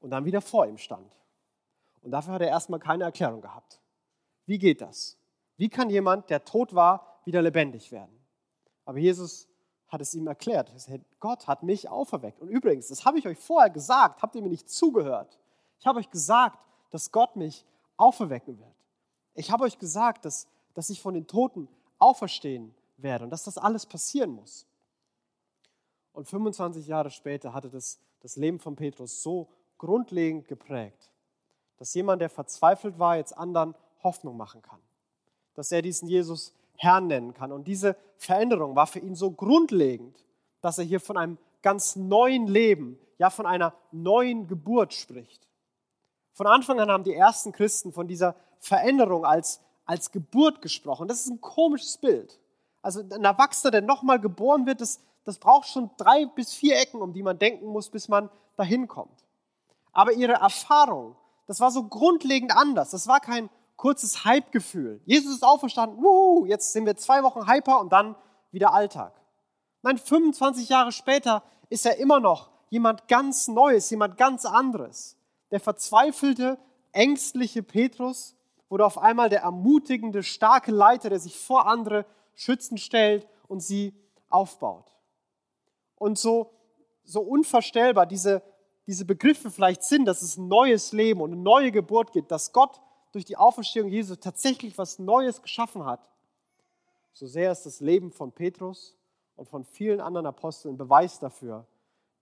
und 0.00 0.10
dann 0.10 0.24
wieder 0.24 0.40
vor 0.40 0.66
ihm 0.66 0.78
stand. 0.78 1.16
Und 2.02 2.10
dafür 2.10 2.34
hat 2.34 2.42
er 2.42 2.48
erstmal 2.48 2.80
keine 2.80 3.04
Erklärung 3.04 3.42
gehabt. 3.42 3.80
Wie 4.44 4.58
geht 4.58 4.80
das? 4.80 5.16
Wie 5.56 5.68
kann 5.68 5.88
jemand, 5.88 6.30
der 6.30 6.44
tot 6.44 6.74
war, 6.74 7.20
wieder 7.24 7.42
lebendig 7.42 7.92
werden? 7.92 8.18
Aber 8.84 8.98
Jesus 8.98 9.48
hat 9.88 10.00
es 10.00 10.14
ihm 10.14 10.26
erklärt. 10.26 10.70
Gott 11.20 11.46
hat 11.46 11.62
mich 11.62 11.88
auferweckt. 11.88 12.40
Und 12.40 12.48
übrigens, 12.48 12.88
das 12.88 13.04
habe 13.04 13.18
ich 13.18 13.26
euch 13.26 13.38
vorher 13.38 13.70
gesagt, 13.70 14.22
habt 14.22 14.34
ihr 14.34 14.42
mir 14.42 14.50
nicht 14.50 14.68
zugehört. 14.68 15.38
Ich 15.78 15.86
habe 15.86 15.98
euch 15.98 16.10
gesagt, 16.10 16.58
dass 16.90 17.10
Gott 17.10 17.36
mich 17.36 17.64
auferwecken 17.96 18.58
wird. 18.58 18.74
Ich 19.34 19.50
habe 19.50 19.64
euch 19.64 19.78
gesagt, 19.78 20.24
dass, 20.24 20.46
dass 20.74 20.90
ich 20.90 21.00
von 21.00 21.14
den 21.14 21.26
Toten 21.26 21.68
auferstehen 21.98 22.74
werde 22.96 23.24
und 23.24 23.30
dass 23.30 23.44
das 23.44 23.58
alles 23.58 23.86
passieren 23.86 24.30
muss. 24.30 24.66
Und 26.12 26.28
25 26.28 26.86
Jahre 26.86 27.10
später 27.10 27.52
hatte 27.52 27.70
das 27.70 28.00
das 28.20 28.36
Leben 28.36 28.58
von 28.58 28.76
Petrus 28.76 29.22
so 29.22 29.48
grundlegend 29.78 30.48
geprägt, 30.48 31.10
dass 31.76 31.94
jemand, 31.94 32.20
der 32.20 32.30
verzweifelt 32.30 32.98
war, 32.98 33.16
jetzt 33.16 33.36
anderen 33.36 33.74
Hoffnung 34.02 34.36
machen 34.36 34.62
kann. 34.62 34.80
Dass 35.54 35.70
er 35.72 35.82
diesen 35.82 36.08
Jesus 36.08 36.52
Herrn 36.78 37.06
nennen 37.06 37.34
kann. 37.34 37.52
Und 37.52 37.68
diese 37.68 37.96
Veränderung 38.16 38.74
war 38.74 38.86
für 38.86 39.00
ihn 39.00 39.14
so 39.14 39.30
grundlegend, 39.30 40.16
dass 40.60 40.78
er 40.78 40.84
hier 40.84 41.00
von 41.00 41.16
einem 41.16 41.38
ganz 41.62 41.96
neuen 41.96 42.46
Leben, 42.46 42.98
ja 43.18 43.30
von 43.30 43.46
einer 43.46 43.74
neuen 43.92 44.46
Geburt 44.48 44.94
spricht. 44.94 45.46
Von 46.32 46.46
Anfang 46.46 46.80
an 46.80 46.90
haben 46.90 47.04
die 47.04 47.14
ersten 47.14 47.52
Christen 47.52 47.92
von 47.92 48.08
dieser 48.08 48.36
Veränderung 48.60 49.24
als, 49.24 49.60
als 49.84 50.10
Geburt 50.10 50.62
gesprochen. 50.62 51.08
Das 51.08 51.20
ist 51.20 51.30
ein 51.30 51.40
komisches 51.40 51.98
Bild. 51.98 52.38
Also 52.80 53.00
ein 53.00 53.24
Erwachsener, 53.24 53.72
der 53.72 53.82
nochmal 53.82 54.20
geboren 54.20 54.66
wird, 54.66 54.80
das, 54.80 55.00
das 55.24 55.38
braucht 55.38 55.68
schon 55.68 55.90
drei 55.96 56.26
bis 56.26 56.54
vier 56.54 56.78
Ecken, 56.78 57.02
um 57.02 57.12
die 57.12 57.22
man 57.22 57.38
denken 57.38 57.66
muss, 57.66 57.90
bis 57.90 58.08
man 58.08 58.30
dahin 58.56 58.86
kommt. 58.86 59.24
Aber 59.92 60.12
ihre 60.12 60.34
Erfahrung 60.34 61.16
das 61.48 61.60
war 61.60 61.70
so 61.70 61.84
grundlegend 61.84 62.54
anders. 62.54 62.90
Das 62.90 63.08
war 63.08 63.20
kein 63.20 63.48
kurzes 63.78 64.26
Hype-Gefühl. 64.26 65.00
Jesus 65.06 65.36
ist 65.36 65.42
auferstanden, 65.42 66.02
wuhu, 66.02 66.44
jetzt 66.44 66.74
sind 66.74 66.84
wir 66.84 66.96
zwei 66.96 67.22
Wochen 67.22 67.50
Hyper 67.50 67.80
und 67.80 67.90
dann 67.90 68.14
wieder 68.50 68.74
Alltag. 68.74 69.18
Nein, 69.80 69.96
25 69.96 70.68
Jahre 70.68 70.92
später 70.92 71.42
ist 71.70 71.86
er 71.86 71.96
immer 71.96 72.20
noch 72.20 72.50
jemand 72.68 73.08
ganz 73.08 73.48
Neues, 73.48 73.88
jemand 73.88 74.18
ganz 74.18 74.44
anderes. 74.44 75.16
Der 75.50 75.60
verzweifelte, 75.60 76.58
ängstliche 76.92 77.62
Petrus 77.62 78.36
wurde 78.68 78.84
auf 78.84 78.98
einmal 78.98 79.30
der 79.30 79.40
ermutigende, 79.40 80.22
starke 80.22 80.72
Leiter, 80.72 81.08
der 81.08 81.20
sich 81.20 81.38
vor 81.38 81.66
andere 81.66 82.04
Schützen 82.34 82.76
stellt 82.76 83.26
und 83.46 83.60
sie 83.60 83.94
aufbaut. 84.28 84.92
Und 85.94 86.18
so, 86.18 86.50
so 87.04 87.22
unvorstellbar 87.22 88.04
diese 88.04 88.42
diese 88.88 89.04
Begriffe 89.04 89.50
vielleicht 89.50 89.82
sind, 89.82 90.06
dass 90.06 90.22
es 90.22 90.38
ein 90.38 90.48
neues 90.48 90.92
Leben 90.92 91.20
und 91.20 91.32
eine 91.32 91.40
neue 91.40 91.70
Geburt 91.70 92.10
gibt, 92.10 92.30
dass 92.30 92.54
Gott 92.54 92.80
durch 93.12 93.24
die 93.24 93.36
Auferstehung 93.36 93.88
Jesu 93.88 94.16
tatsächlich 94.16 94.76
was 94.78 94.98
Neues 94.98 95.42
geschaffen 95.42 95.84
hat, 95.84 96.10
so 97.12 97.26
sehr 97.26 97.50
ist 97.50 97.64
das 97.66 97.80
Leben 97.80 98.12
von 98.12 98.32
Petrus 98.32 98.94
und 99.36 99.48
von 99.48 99.64
vielen 99.64 100.00
anderen 100.00 100.26
Aposteln 100.26 100.76
Beweis 100.76 101.18
dafür, 101.18 101.66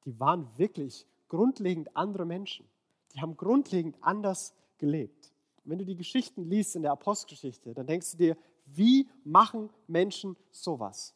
die 0.05 0.19
waren 0.19 0.49
wirklich 0.57 1.07
grundlegend 1.29 1.97
andere 1.97 2.25
Menschen. 2.25 2.69
Die 3.15 3.21
haben 3.21 3.37
grundlegend 3.37 3.97
anders 4.01 4.55
gelebt. 4.79 5.33
Und 5.65 5.73
wenn 5.73 5.79
du 5.79 5.85
die 5.85 5.97
Geschichten 5.97 6.45
liest 6.45 6.77
in 6.77 6.83
der 6.83 6.93
Apostelgeschichte, 6.93 7.75
dann 7.75 7.87
denkst 7.87 8.13
du 8.13 8.17
dir, 8.17 8.37
wie 8.67 9.09
machen 9.25 9.71
Menschen 9.87 10.37
sowas? 10.51 11.15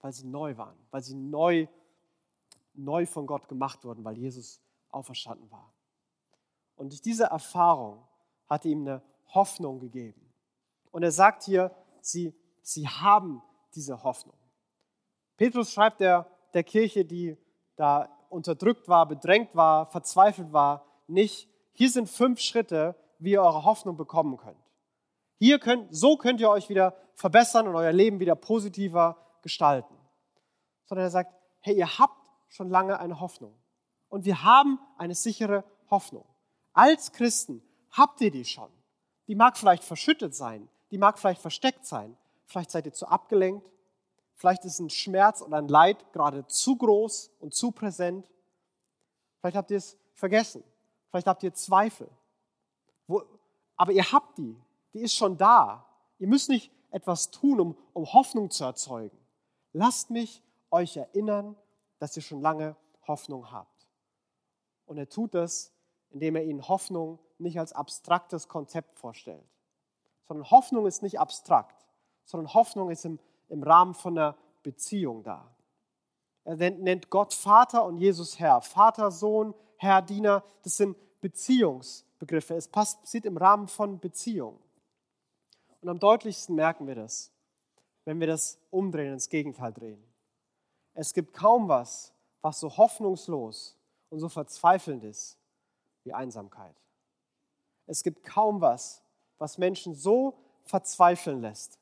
Weil 0.00 0.12
sie 0.12 0.26
neu 0.26 0.56
waren, 0.56 0.76
weil 0.90 1.02
sie 1.02 1.14
neu 1.14 1.66
neu 2.74 3.06
von 3.06 3.26
Gott 3.26 3.48
gemacht 3.48 3.84
wurden, 3.84 4.04
weil 4.04 4.16
Jesus 4.16 4.60
auferstanden 4.90 5.50
war. 5.50 5.71
Und 6.82 6.90
durch 6.90 7.00
diese 7.00 7.26
Erfahrung 7.26 8.02
hat 8.48 8.64
ihm 8.64 8.80
eine 8.80 9.02
Hoffnung 9.28 9.78
gegeben. 9.78 10.34
Und 10.90 11.04
er 11.04 11.12
sagt 11.12 11.44
hier, 11.44 11.70
sie, 12.00 12.34
sie 12.60 12.88
haben 12.88 13.40
diese 13.72 14.02
Hoffnung. 14.02 14.34
Petrus 15.36 15.72
schreibt 15.72 16.00
der, 16.00 16.26
der 16.54 16.64
Kirche, 16.64 17.04
die 17.04 17.38
da 17.76 18.08
unterdrückt 18.30 18.88
war, 18.88 19.06
bedrängt 19.06 19.54
war, 19.54 19.86
verzweifelt 19.92 20.52
war, 20.52 20.84
nicht, 21.06 21.48
hier 21.72 21.88
sind 21.88 22.10
fünf 22.10 22.40
Schritte, 22.40 22.96
wie 23.20 23.30
ihr 23.30 23.42
eure 23.42 23.64
Hoffnung 23.64 23.96
bekommen 23.96 24.36
könnt. 24.36 24.58
Hier 25.38 25.60
könnt, 25.60 25.94
so 25.94 26.16
könnt 26.16 26.40
ihr 26.40 26.50
euch 26.50 26.68
wieder 26.68 26.96
verbessern 27.14 27.68
und 27.68 27.76
euer 27.76 27.92
Leben 27.92 28.18
wieder 28.18 28.34
positiver 28.34 29.18
gestalten. 29.42 29.94
Sondern 30.86 31.06
er 31.06 31.10
sagt, 31.10 31.32
hey, 31.60 31.76
ihr 31.76 32.00
habt 32.00 32.28
schon 32.48 32.68
lange 32.68 32.98
eine 32.98 33.20
Hoffnung. 33.20 33.54
Und 34.08 34.24
wir 34.24 34.42
haben 34.42 34.80
eine 34.98 35.14
sichere 35.14 35.62
Hoffnung. 35.88 36.24
Als 36.72 37.12
Christen 37.12 37.62
habt 37.90 38.20
ihr 38.20 38.30
die 38.30 38.44
schon. 38.44 38.70
Die 39.28 39.34
mag 39.34 39.56
vielleicht 39.56 39.84
verschüttet 39.84 40.34
sein, 40.34 40.68
die 40.90 40.98
mag 40.98 41.18
vielleicht 41.18 41.40
versteckt 41.40 41.86
sein. 41.86 42.16
Vielleicht 42.46 42.70
seid 42.70 42.86
ihr 42.86 42.92
zu 42.92 43.06
abgelenkt, 43.06 43.70
vielleicht 44.34 44.64
ist 44.64 44.78
ein 44.78 44.90
Schmerz 44.90 45.40
oder 45.40 45.56
ein 45.56 45.68
Leid 45.68 46.12
gerade 46.12 46.46
zu 46.46 46.76
groß 46.76 47.30
und 47.38 47.54
zu 47.54 47.70
präsent. 47.70 48.28
Vielleicht 49.40 49.56
habt 49.56 49.70
ihr 49.70 49.78
es 49.78 49.96
vergessen, 50.14 50.62
vielleicht 51.10 51.26
habt 51.26 51.42
ihr 51.42 51.54
Zweifel. 51.54 52.10
Wo, 53.06 53.22
aber 53.76 53.92
ihr 53.92 54.12
habt 54.12 54.38
die, 54.38 54.56
die 54.92 55.00
ist 55.00 55.14
schon 55.14 55.36
da. 55.36 55.86
Ihr 56.18 56.28
müsst 56.28 56.48
nicht 56.48 56.70
etwas 56.90 57.30
tun, 57.30 57.58
um, 57.58 57.78
um 57.94 58.12
Hoffnung 58.12 58.50
zu 58.50 58.64
erzeugen. 58.64 59.18
Lasst 59.72 60.10
mich 60.10 60.42
euch 60.70 60.96
erinnern, 60.96 61.56
dass 61.98 62.16
ihr 62.16 62.22
schon 62.22 62.40
lange 62.40 62.76
Hoffnung 63.06 63.50
habt. 63.50 63.88
Und 64.86 64.98
er 64.98 65.08
tut 65.08 65.34
das, 65.34 65.71
indem 66.12 66.36
er 66.36 66.44
ihnen 66.44 66.68
Hoffnung 66.68 67.18
nicht 67.38 67.58
als 67.58 67.72
abstraktes 67.72 68.48
Konzept 68.48 68.96
vorstellt, 68.96 69.44
sondern 70.28 70.50
Hoffnung 70.50 70.86
ist 70.86 71.02
nicht 71.02 71.18
abstrakt, 71.18 71.86
sondern 72.24 72.54
Hoffnung 72.54 72.90
ist 72.90 73.04
im, 73.04 73.18
im 73.48 73.62
Rahmen 73.62 73.94
von 73.94 74.16
einer 74.16 74.36
Beziehung 74.62 75.22
da. 75.22 75.54
Er 76.44 76.56
nennt 76.56 77.10
Gott 77.10 77.34
Vater 77.34 77.84
und 77.84 77.98
Jesus 77.98 78.38
Herr. 78.38 78.62
Vater, 78.62 79.10
Sohn, 79.10 79.54
Herr, 79.76 80.02
Diener, 80.02 80.42
das 80.62 80.76
sind 80.76 80.96
Beziehungsbegriffe. 81.20 82.54
Es 82.54 82.68
passiert 82.68 83.24
im 83.24 83.36
Rahmen 83.36 83.68
von 83.68 83.98
Beziehung. 84.00 84.58
Und 85.80 85.88
am 85.88 85.98
deutlichsten 85.98 86.54
merken 86.54 86.86
wir 86.86 86.94
das, 86.94 87.32
wenn 88.04 88.20
wir 88.20 88.26
das 88.26 88.58
umdrehen, 88.70 89.12
ins 89.12 89.28
Gegenteil 89.28 89.72
drehen. 89.72 90.02
Es 90.94 91.12
gibt 91.12 91.32
kaum 91.32 91.68
was, 91.68 92.12
was 92.40 92.60
so 92.60 92.76
hoffnungslos 92.76 93.76
und 94.10 94.18
so 94.18 94.28
verzweifelnd 94.28 95.04
ist 95.04 95.38
wie 96.04 96.12
Einsamkeit. 96.12 96.74
Es 97.86 98.02
gibt 98.02 98.24
kaum 98.24 98.60
was, 98.60 99.02
was 99.38 99.58
Menschen 99.58 99.94
so 99.94 100.38
verzweifeln 100.64 101.40
lässt 101.40 101.78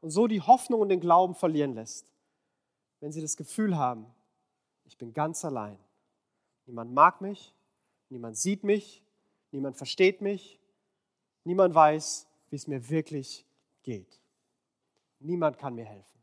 und 0.00 0.10
so 0.10 0.26
die 0.26 0.40
Hoffnung 0.40 0.80
und 0.80 0.88
den 0.88 1.00
Glauben 1.00 1.34
verlieren 1.34 1.74
lässt, 1.74 2.12
wenn 3.00 3.12
sie 3.12 3.20
das 3.20 3.36
Gefühl 3.36 3.76
haben, 3.76 4.06
ich 4.84 4.96
bin 4.98 5.12
ganz 5.12 5.44
allein. 5.44 5.78
Niemand 6.66 6.92
mag 6.92 7.20
mich, 7.20 7.54
niemand 8.08 8.36
sieht 8.36 8.64
mich, 8.64 9.02
niemand 9.50 9.76
versteht 9.76 10.20
mich, 10.20 10.60
niemand 11.44 11.74
weiß, 11.74 12.26
wie 12.50 12.56
es 12.56 12.66
mir 12.66 12.88
wirklich 12.88 13.44
geht. 13.82 14.20
Niemand 15.20 15.58
kann 15.58 15.74
mir 15.74 15.84
helfen. 15.84 16.20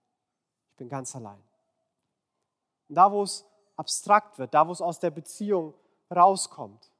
Ich 0.72 0.76
bin 0.78 0.90
ganz 0.90 1.16
allein. 1.16 1.42
Und 2.90 2.96
da, 2.96 3.12
wo 3.12 3.24
es 3.24 3.46
abstrakt 3.76 4.38
wird, 4.38 4.54
da, 4.54 4.68
wo 4.68 4.72
es 4.72 4.82
aus 4.82 5.00
der 5.00 5.12
Beziehung 5.12 5.74
rauskommt, 6.14 6.92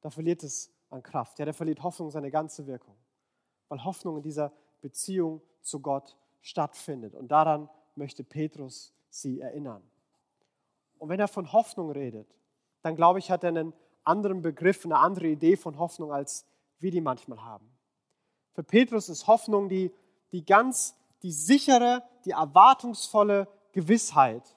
da 0.00 0.10
verliert 0.10 0.42
es 0.42 0.70
an 0.90 1.02
Kraft. 1.02 1.38
Ja, 1.38 1.44
da 1.44 1.52
verliert 1.52 1.82
Hoffnung 1.82 2.10
seine 2.10 2.30
ganze 2.30 2.66
Wirkung. 2.66 2.96
Weil 3.68 3.84
Hoffnung 3.84 4.16
in 4.16 4.22
dieser 4.22 4.52
Beziehung 4.80 5.42
zu 5.60 5.80
Gott 5.80 6.16
stattfindet. 6.40 7.14
Und 7.14 7.28
daran 7.28 7.68
möchte 7.94 8.24
Petrus 8.24 8.94
sie 9.10 9.40
erinnern. 9.40 9.82
Und 10.98 11.08
wenn 11.08 11.20
er 11.20 11.28
von 11.28 11.52
Hoffnung 11.52 11.90
redet, 11.90 12.34
dann 12.82 12.96
glaube 12.96 13.18
ich, 13.18 13.30
hat 13.30 13.44
er 13.44 13.48
einen 13.48 13.72
anderen 14.04 14.42
Begriff, 14.42 14.84
eine 14.84 14.98
andere 14.98 15.28
Idee 15.28 15.56
von 15.56 15.78
Hoffnung, 15.78 16.12
als 16.12 16.46
wir 16.78 16.90
die 16.90 17.00
manchmal 17.00 17.42
haben. 17.42 17.68
Für 18.52 18.62
Petrus 18.62 19.08
ist 19.08 19.26
Hoffnung 19.26 19.68
die, 19.68 19.92
die 20.32 20.44
ganz, 20.44 20.96
die 21.22 21.32
sichere, 21.32 22.02
die 22.24 22.30
erwartungsvolle 22.30 23.48
Gewissheit, 23.72 24.56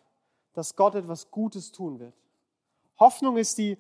dass 0.54 0.76
Gott 0.76 0.96
etwas 0.96 1.30
Gutes 1.32 1.72
tun 1.72 2.00
wird. 2.00 2.16
Hoffnung 3.00 3.38
ist 3.38 3.58
die, 3.58 3.78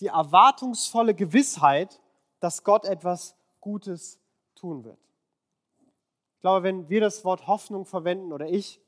die 0.00 0.06
erwartungsvolle 0.06 1.14
Gewissheit, 1.14 2.00
dass 2.40 2.64
Gott 2.64 2.84
etwas 2.84 3.36
Gutes 3.60 4.18
tun 4.54 4.84
wird. 4.84 4.98
Ich 6.36 6.40
glaube, 6.40 6.62
wenn 6.62 6.88
wir 6.88 7.00
das 7.00 7.24
Wort 7.24 7.46
Hoffnung 7.46 7.84
verwenden 7.84 8.32
oder 8.32 8.48
ich, 8.48 8.80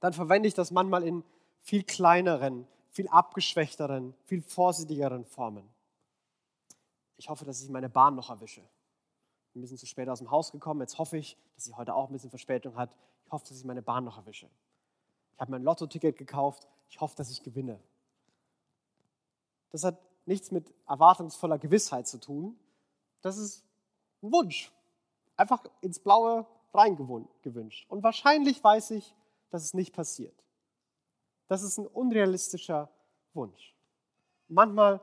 dann 0.00 0.12
verwende 0.12 0.48
ich 0.48 0.54
das 0.54 0.72
manchmal 0.72 1.04
in 1.04 1.22
viel 1.60 1.84
kleineren, 1.84 2.66
viel 2.90 3.08
abgeschwächteren, 3.08 4.14
viel 4.24 4.42
vorsichtigeren 4.42 5.24
Formen. 5.24 5.68
Ich 7.16 7.28
hoffe, 7.28 7.44
dass 7.44 7.62
ich 7.62 7.70
meine 7.70 7.88
Bahn 7.88 8.14
noch 8.14 8.30
erwische. 8.30 8.62
Ein 9.54 9.60
bisschen 9.60 9.78
zu 9.78 9.86
spät 9.86 10.08
aus 10.08 10.18
dem 10.18 10.30
Haus 10.30 10.52
gekommen. 10.52 10.80
Jetzt 10.80 10.98
hoffe 10.98 11.16
ich, 11.16 11.36
dass 11.54 11.64
sie 11.64 11.74
heute 11.74 11.94
auch 11.94 12.08
ein 12.08 12.12
bisschen 12.12 12.30
Verspätung 12.30 12.76
hat. 12.76 12.94
Ich 13.24 13.32
hoffe, 13.32 13.46
dass 13.48 13.58
ich 13.58 13.64
meine 13.64 13.82
Bahn 13.82 14.04
noch 14.04 14.18
erwische. 14.18 14.50
Ich 15.34 15.40
habe 15.40 15.50
mein 15.50 15.62
Lotto-Ticket 15.62 16.16
gekauft. 16.16 16.66
Ich 16.88 17.00
hoffe, 17.00 17.16
dass 17.16 17.30
ich 17.30 17.42
gewinne. 17.42 17.80
Das 19.70 19.84
hat 19.84 19.98
nichts 20.26 20.50
mit 20.50 20.72
erwartungsvoller 20.86 21.58
Gewissheit 21.58 22.06
zu 22.06 22.18
tun. 22.18 22.58
Das 23.22 23.38
ist 23.38 23.64
ein 24.22 24.32
Wunsch. 24.32 24.72
Einfach 25.36 25.64
ins 25.80 25.98
Blaue 25.98 26.46
reingewünscht. 26.72 27.88
Und 27.88 28.02
wahrscheinlich 28.02 28.62
weiß 28.62 28.90
ich, 28.92 29.14
dass 29.50 29.62
es 29.62 29.74
nicht 29.74 29.94
passiert. 29.94 30.34
Das 31.48 31.62
ist 31.62 31.78
ein 31.78 31.86
unrealistischer 31.86 32.90
Wunsch. 33.32 33.74
Manchmal 34.48 35.00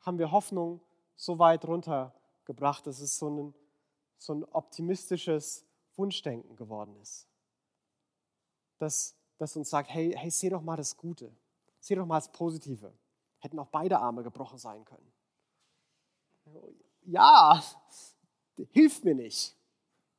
haben 0.00 0.18
wir 0.18 0.30
Hoffnung 0.30 0.80
so 1.16 1.38
weit 1.38 1.64
runtergebracht, 1.64 2.86
dass 2.86 3.00
es 3.00 3.18
so 3.18 3.28
ein, 3.30 3.54
so 4.18 4.34
ein 4.34 4.44
optimistisches 4.44 5.64
Wunschdenken 5.96 6.56
geworden 6.56 6.96
ist. 6.96 7.26
Das, 8.78 9.16
das 9.38 9.56
uns 9.56 9.70
sagt, 9.70 9.90
hey, 9.90 10.14
hey, 10.16 10.30
seh 10.30 10.50
doch 10.50 10.62
mal 10.62 10.76
das 10.76 10.96
Gute. 10.96 11.34
Seh 11.80 11.94
doch 11.94 12.06
mal 12.06 12.16
das 12.16 12.32
Positive. 12.32 12.92
Hätten 13.44 13.58
auch 13.58 13.68
beide 13.68 13.98
Arme 13.98 14.22
gebrochen 14.22 14.56
sein 14.56 14.86
können. 14.86 15.12
Ja, 17.02 17.62
hilft 18.70 19.04
mir 19.04 19.14
nicht. 19.14 19.54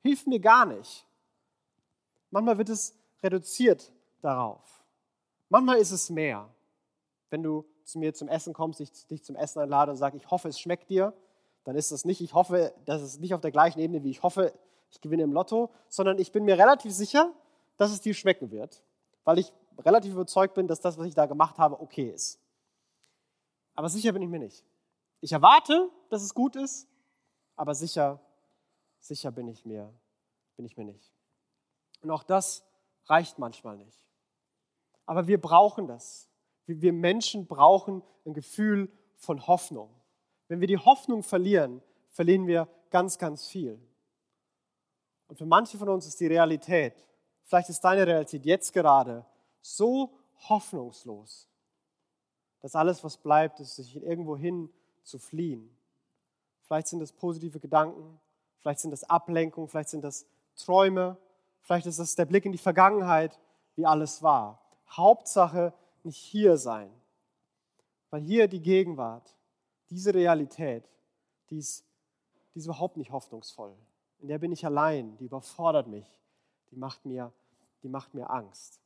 Hilft 0.03 0.27
mir 0.27 0.39
gar 0.39 0.67
nicht. 0.67 1.07
Manchmal 2.29 2.59
wird 2.59 2.69
es 2.69 2.95
reduziert 3.23 3.91
darauf. 4.21 4.83
Manchmal 5.49 5.77
ist 5.77 5.89
es 5.89 6.11
mehr. 6.11 6.47
Wenn 7.31 7.41
du 7.41 7.65
zu 7.83 7.97
mir 7.97 8.13
zum 8.13 8.27
Essen 8.27 8.53
kommst, 8.53 8.79
ich 8.79 9.07
dich 9.07 9.23
zum 9.23 9.35
Essen 9.35 9.59
einlade 9.59 9.89
und 9.89 9.97
sage, 9.97 10.17
ich 10.17 10.29
hoffe, 10.29 10.49
es 10.49 10.59
schmeckt 10.59 10.91
dir, 10.91 11.11
dann 11.63 11.75
ist 11.75 11.91
das 11.91 12.05
nicht, 12.05 12.21
ich 12.21 12.35
hoffe, 12.35 12.75
das 12.85 13.01
ist 13.01 13.19
nicht 13.21 13.33
auf 13.33 13.41
der 13.41 13.49
gleichen 13.49 13.79
Ebene, 13.79 14.03
wie 14.03 14.11
ich 14.11 14.21
hoffe, 14.21 14.53
ich 14.91 15.01
gewinne 15.01 15.23
im 15.23 15.33
Lotto, 15.33 15.71
sondern 15.87 16.19
ich 16.19 16.31
bin 16.31 16.45
mir 16.45 16.59
relativ 16.59 16.93
sicher, 16.93 17.33
dass 17.77 17.91
es 17.91 18.01
dir 18.01 18.13
schmecken 18.13 18.51
wird, 18.51 18.83
weil 19.23 19.39
ich 19.39 19.51
relativ 19.79 20.13
überzeugt 20.13 20.53
bin, 20.53 20.67
dass 20.67 20.79
das, 20.79 20.99
was 20.99 21.07
ich 21.07 21.15
da 21.15 21.25
gemacht 21.25 21.57
habe, 21.57 21.81
okay 21.81 22.11
ist. 22.11 22.39
Aber 23.75 23.89
sicher 23.89 24.11
bin 24.13 24.21
ich 24.21 24.29
mir 24.29 24.39
nicht. 24.39 24.65
Ich 25.21 25.31
erwarte, 25.31 25.89
dass 26.09 26.23
es 26.23 26.33
gut 26.33 26.55
ist, 26.55 26.87
aber 27.55 27.75
sicher, 27.75 28.19
sicher 28.99 29.31
bin 29.31 29.47
ich 29.47 29.65
mir, 29.65 29.93
bin 30.55 30.65
ich 30.65 30.77
mir 30.77 30.85
nicht. 30.85 31.13
Und 32.01 32.11
auch 32.11 32.23
das 32.23 32.63
reicht 33.05 33.37
manchmal 33.39 33.77
nicht. 33.77 33.99
Aber 35.05 35.27
wir 35.27 35.39
brauchen 35.39 35.87
das. 35.87 36.29
Wir 36.65 36.93
Menschen 36.93 37.47
brauchen 37.47 38.01
ein 38.25 38.33
Gefühl 38.33 38.91
von 39.17 39.45
Hoffnung. 39.47 39.89
Wenn 40.47 40.61
wir 40.61 40.67
die 40.67 40.77
Hoffnung 40.77 41.23
verlieren, 41.23 41.81
verlieren 42.09 42.47
wir 42.47 42.67
ganz, 42.89 43.17
ganz 43.17 43.47
viel. 43.47 43.79
Und 45.27 45.37
für 45.37 45.45
manche 45.45 45.77
von 45.77 45.89
uns 45.89 46.05
ist 46.05 46.19
die 46.19 46.27
Realität, 46.27 47.05
vielleicht 47.43 47.69
ist 47.69 47.81
deine 47.81 48.05
Realität 48.05 48.45
jetzt 48.45 48.73
gerade 48.73 49.25
so 49.61 50.17
hoffnungslos, 50.49 51.49
dass 52.65 52.75
alles, 52.75 53.03
was 53.03 53.17
bleibt, 53.17 53.59
ist, 53.59 53.75
sich 53.75 53.95
irgendwo 53.95 54.35
hin 54.35 54.71
zu 55.03 55.19
fliehen. 55.19 55.69
Vielleicht 56.63 56.87
sind 56.87 56.99
das 56.99 57.11
positive 57.11 57.59
Gedanken, 57.59 58.19
vielleicht 58.57 58.79
sind 58.79 58.89
das 58.89 59.03
Ablenkungen, 59.03 59.69
vielleicht 59.69 59.89
sind 59.89 60.03
das 60.03 60.25
Träume, 60.55 61.15
vielleicht 61.61 61.85
ist 61.85 61.99
das 61.99 62.15
der 62.15 62.25
Blick 62.25 62.43
in 62.43 62.51
die 62.51 62.57
Vergangenheit, 62.57 63.39
wie 63.75 63.85
alles 63.85 64.23
war. 64.23 64.59
Hauptsache 64.89 65.75
nicht 66.01 66.17
hier 66.17 66.57
sein, 66.57 66.89
weil 68.09 68.23
hier 68.23 68.47
die 68.47 68.63
Gegenwart, 68.63 69.35
diese 69.91 70.15
Realität, 70.15 70.89
die 71.51 71.59
ist, 71.59 71.85
die 72.55 72.57
ist 72.57 72.65
überhaupt 72.65 72.97
nicht 72.97 73.11
hoffnungsvoll. 73.11 73.75
In 74.21 74.27
der 74.27 74.39
bin 74.39 74.51
ich 74.51 74.65
allein, 74.65 75.15
die 75.17 75.25
überfordert 75.25 75.85
mich, 75.85 76.19
die 76.71 76.77
macht 76.77 77.05
mir, 77.05 77.31
die 77.83 77.89
macht 77.89 78.15
mir 78.15 78.31
Angst. 78.31 78.81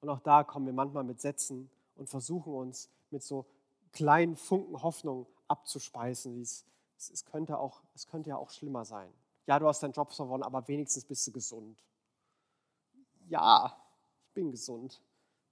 Und 0.00 0.10
auch 0.10 0.20
da 0.20 0.44
kommen 0.44 0.66
wir 0.66 0.72
manchmal 0.72 1.02
mit 1.02 1.20
Sätzen 1.20 1.68
und 1.96 2.08
versuchen 2.08 2.54
uns 2.54 2.88
mit 3.10 3.22
so 3.22 3.46
kleinen 3.92 4.36
Funken 4.36 4.82
Hoffnung 4.82 5.26
abzuspeisen. 5.48 6.40
Es, 6.40 6.64
es, 6.96 7.24
könnte 7.24 7.58
auch, 7.58 7.82
es 7.94 8.06
könnte 8.06 8.30
ja 8.30 8.36
auch 8.36 8.50
schlimmer 8.50 8.84
sein. 8.84 9.12
Ja, 9.46 9.58
du 9.58 9.66
hast 9.66 9.82
deinen 9.82 9.92
Job 9.92 10.12
verloren, 10.12 10.42
aber 10.42 10.66
wenigstens 10.68 11.04
bist 11.04 11.26
du 11.26 11.32
gesund. 11.32 11.82
Ja, 13.28 13.76
ich 14.26 14.32
bin 14.34 14.50
gesund. 14.50 15.00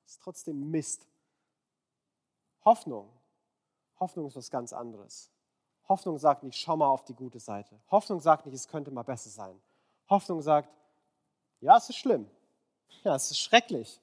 Ist 0.06 0.20
trotzdem 0.20 0.70
Mist. 0.70 1.06
Hoffnung. 2.64 3.08
Hoffnung 3.98 4.26
ist 4.26 4.36
was 4.36 4.50
ganz 4.50 4.72
anderes. 4.72 5.30
Hoffnung 5.88 6.18
sagt 6.18 6.42
nicht, 6.42 6.58
schau 6.58 6.76
mal 6.76 6.88
auf 6.88 7.04
die 7.04 7.14
gute 7.14 7.38
Seite. 7.38 7.78
Hoffnung 7.90 8.20
sagt 8.20 8.46
nicht, 8.46 8.54
es 8.54 8.68
könnte 8.68 8.90
mal 8.90 9.02
besser 9.02 9.30
sein. 9.30 9.60
Hoffnung 10.08 10.40
sagt, 10.40 10.68
ja, 11.60 11.76
es 11.76 11.88
ist 11.88 11.96
schlimm. 11.96 12.28
Ja, 13.02 13.14
es 13.14 13.30
ist 13.30 13.38
schrecklich. 13.38 14.00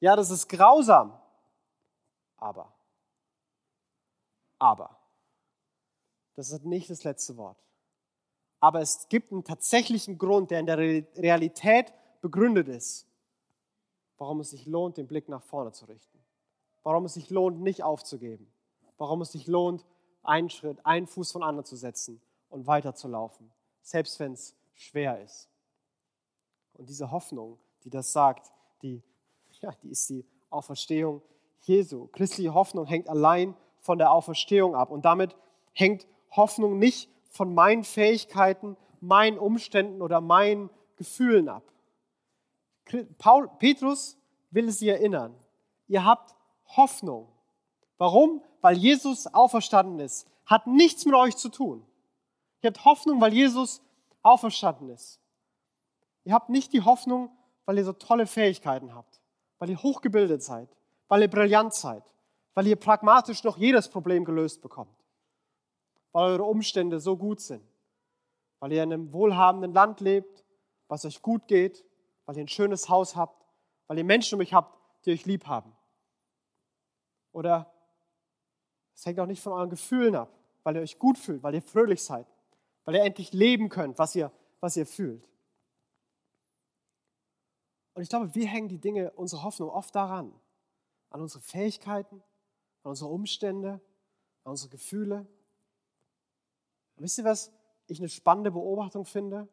Ja, 0.00 0.16
das 0.16 0.30
ist 0.30 0.48
grausam. 0.48 1.18
Aber, 2.38 2.72
aber, 4.58 4.96
das 6.34 6.52
ist 6.52 6.64
nicht 6.64 6.88
das 6.88 7.04
letzte 7.04 7.36
Wort. 7.36 7.58
Aber 8.60 8.80
es 8.80 9.08
gibt 9.08 9.32
einen 9.32 9.44
tatsächlichen 9.44 10.18
Grund, 10.18 10.50
der 10.50 10.60
in 10.60 10.66
der 10.66 10.78
Realität 10.78 11.92
begründet 12.20 12.68
ist, 12.68 13.06
warum 14.18 14.40
es 14.40 14.50
sich 14.50 14.66
lohnt, 14.66 14.96
den 14.96 15.06
Blick 15.06 15.28
nach 15.28 15.42
vorne 15.42 15.72
zu 15.72 15.84
richten. 15.86 16.18
Warum 16.82 17.04
es 17.04 17.14
sich 17.14 17.30
lohnt, 17.30 17.60
nicht 17.60 17.82
aufzugeben. 17.82 18.50
Warum 18.96 19.22
es 19.22 19.32
sich 19.32 19.46
lohnt, 19.46 19.84
einen 20.22 20.50
Schritt, 20.50 20.84
einen 20.84 21.06
Fuß 21.06 21.32
von 21.32 21.42
anderen 21.42 21.64
zu 21.64 21.76
setzen 21.76 22.20
und 22.50 22.66
weiterzulaufen, 22.66 23.50
selbst 23.82 24.18
wenn 24.18 24.32
es 24.32 24.54
schwer 24.74 25.22
ist. 25.22 25.48
Und 26.74 26.88
diese 26.88 27.10
Hoffnung, 27.10 27.58
die 27.84 27.90
das 27.90 28.12
sagt, 28.12 28.52
die, 28.82 29.02
ja, 29.60 29.72
die 29.82 29.90
ist 29.90 30.08
die 30.08 30.24
Auferstehung 30.50 31.22
Jesu. 31.60 32.08
Christliche 32.08 32.54
Hoffnung 32.54 32.86
hängt 32.86 33.08
allein 33.08 33.54
von 33.80 33.98
der 33.98 34.12
Auferstehung 34.12 34.74
ab. 34.74 34.90
Und 34.90 35.04
damit 35.04 35.36
hängt 35.72 36.06
Hoffnung 36.30 36.78
nicht 36.78 37.10
von 37.30 37.54
meinen 37.54 37.84
Fähigkeiten, 37.84 38.76
meinen 39.00 39.38
Umständen 39.38 40.02
oder 40.02 40.20
meinen 40.20 40.70
Gefühlen 40.96 41.48
ab. 41.48 41.62
Paul, 43.18 43.48
Petrus 43.58 44.16
will 44.50 44.70
sie 44.70 44.88
erinnern. 44.88 45.34
Ihr 45.86 46.04
habt 46.04 46.34
Hoffnung. 46.76 47.28
Warum? 47.98 48.42
Weil 48.60 48.76
Jesus 48.76 49.26
auferstanden 49.26 50.00
ist. 50.00 50.26
Hat 50.46 50.66
nichts 50.66 51.04
mit 51.04 51.14
euch 51.14 51.36
zu 51.36 51.48
tun. 51.48 51.84
Ihr 52.62 52.68
habt 52.68 52.84
Hoffnung, 52.84 53.20
weil 53.20 53.32
Jesus 53.32 53.82
auferstanden 54.22 54.88
ist. 54.90 55.20
Ihr 56.24 56.34
habt 56.34 56.48
nicht 56.48 56.72
die 56.72 56.82
Hoffnung, 56.82 57.30
weil 57.64 57.78
ihr 57.78 57.84
so 57.84 57.92
tolle 57.92 58.26
Fähigkeiten 58.26 58.94
habt, 58.94 59.20
weil 59.58 59.70
ihr 59.70 59.82
hochgebildet 59.82 60.42
seid, 60.42 60.68
weil 61.08 61.22
ihr 61.22 61.30
brillant 61.30 61.74
seid, 61.74 62.04
weil 62.54 62.66
ihr 62.66 62.76
pragmatisch 62.76 63.42
noch 63.44 63.56
jedes 63.56 63.88
Problem 63.88 64.24
gelöst 64.24 64.62
bekommt, 64.62 64.94
weil 66.12 66.32
eure 66.32 66.44
Umstände 66.44 67.00
so 67.00 67.16
gut 67.16 67.40
sind, 67.40 67.64
weil 68.60 68.72
ihr 68.72 68.82
in 68.82 68.92
einem 68.92 69.12
wohlhabenden 69.12 69.72
Land 69.72 70.00
lebt, 70.00 70.44
was 70.88 71.04
euch 71.04 71.22
gut 71.22 71.48
geht, 71.48 71.84
weil 72.26 72.36
ihr 72.36 72.44
ein 72.44 72.48
schönes 72.48 72.88
Haus 72.88 73.16
habt, 73.16 73.46
weil 73.86 73.98
ihr 73.98 74.04
Menschen 74.04 74.36
um 74.36 74.40
euch 74.40 74.52
habt, 74.54 74.78
die 75.04 75.12
euch 75.12 75.24
lieb 75.24 75.46
haben. 75.46 75.74
Oder 77.32 77.72
es 78.94 79.06
hängt 79.06 79.20
auch 79.20 79.26
nicht 79.26 79.42
von 79.42 79.52
euren 79.52 79.70
Gefühlen 79.70 80.14
ab, 80.14 80.32
weil 80.64 80.76
ihr 80.76 80.82
euch 80.82 80.98
gut 80.98 81.18
fühlt, 81.18 81.42
weil 81.42 81.54
ihr 81.54 81.62
fröhlich 81.62 82.02
seid, 82.02 82.26
weil 82.84 82.96
ihr 82.96 83.02
endlich 83.02 83.32
leben 83.32 83.68
könnt, 83.68 83.98
was 83.98 84.14
ihr, 84.14 84.32
was 84.60 84.76
ihr 84.76 84.86
fühlt. 84.86 85.26
Und 87.94 88.02
ich 88.02 88.08
glaube, 88.08 88.34
wir 88.34 88.46
hängen 88.46 88.68
die 88.68 88.78
Dinge, 88.78 89.12
unsere 89.12 89.42
Hoffnung 89.42 89.70
oft 89.70 89.94
daran, 89.94 90.32
an 91.10 91.20
unsere 91.20 91.42
Fähigkeiten, 91.42 92.22
an 92.82 92.90
unsere 92.90 93.10
Umstände, 93.10 93.80
an 94.44 94.50
unsere 94.50 94.70
Gefühle. 94.70 95.26
Und 96.96 97.04
wisst 97.04 97.18
ihr, 97.18 97.24
was 97.24 97.52
ich 97.86 97.98
eine 97.98 98.08
spannende 98.08 98.50
Beobachtung 98.50 99.04
finde? 99.04 99.48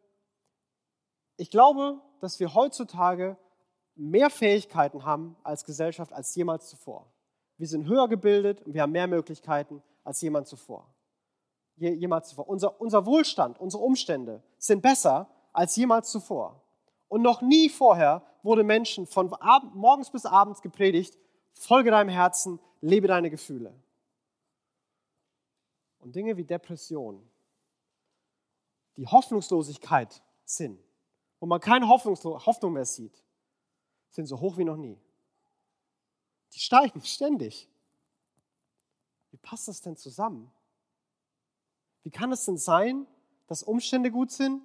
Ich 1.37 1.49
glaube, 1.49 2.01
dass 2.19 2.39
wir 2.39 2.53
heutzutage 2.53 3.37
mehr 3.95 4.29
Fähigkeiten 4.29 5.05
haben 5.05 5.35
als 5.43 5.63
Gesellschaft 5.63 6.11
als 6.13 6.33
jemals 6.35 6.69
zuvor. 6.69 7.11
Wir 7.57 7.67
sind 7.67 7.87
höher 7.87 8.07
gebildet 8.07 8.61
und 8.61 8.73
wir 8.73 8.81
haben 8.81 8.91
mehr 8.91 9.07
Möglichkeiten 9.07 9.81
als 10.03 10.21
jemand 10.21 10.47
zuvor. 10.47 10.93
Jemals 11.77 12.29
zuvor. 12.29 12.47
Unser, 12.47 12.79
unser 12.79 13.05
Wohlstand, 13.05 13.59
unsere 13.59 13.83
Umstände 13.83 14.43
sind 14.57 14.81
besser 14.81 15.29
als 15.53 15.75
jemals 15.75 16.09
zuvor. 16.11 16.61
Und 17.07 17.21
noch 17.21 17.41
nie 17.41 17.69
vorher 17.69 18.23
wurde 18.43 18.63
Menschen 18.63 19.07
von 19.07 19.33
Abend, 19.33 19.75
morgens 19.75 20.09
bis 20.09 20.25
abends 20.25 20.61
gepredigt, 20.61 21.17
folge 21.55 21.91
deinem 21.91 22.09
Herzen, 22.09 22.59
lebe 22.81 23.07
deine 23.07 23.29
Gefühle. 23.29 23.73
Und 25.99 26.15
Dinge 26.15 26.37
wie 26.37 26.43
Depression, 26.43 27.27
die 28.97 29.07
Hoffnungslosigkeit 29.07 30.21
sind, 30.43 30.79
wo 31.39 31.45
man 31.45 31.59
keine 31.59 31.87
Hoffnung 31.87 32.73
mehr 32.73 32.85
sieht, 32.85 33.23
sind 34.09 34.27
so 34.27 34.39
hoch 34.39 34.57
wie 34.57 34.63
noch 34.63 34.77
nie. 34.77 34.99
Die 36.53 36.59
steigen 36.59 37.01
ständig. 37.01 37.67
Wie 39.31 39.37
passt 39.37 39.67
das 39.67 39.81
denn 39.81 39.97
zusammen? 39.97 40.51
Wie 42.03 42.11
kann 42.11 42.31
es 42.31 42.45
denn 42.45 42.57
sein, 42.57 43.07
dass 43.47 43.63
Umstände 43.63 44.11
gut 44.11 44.31
sind, 44.31 44.61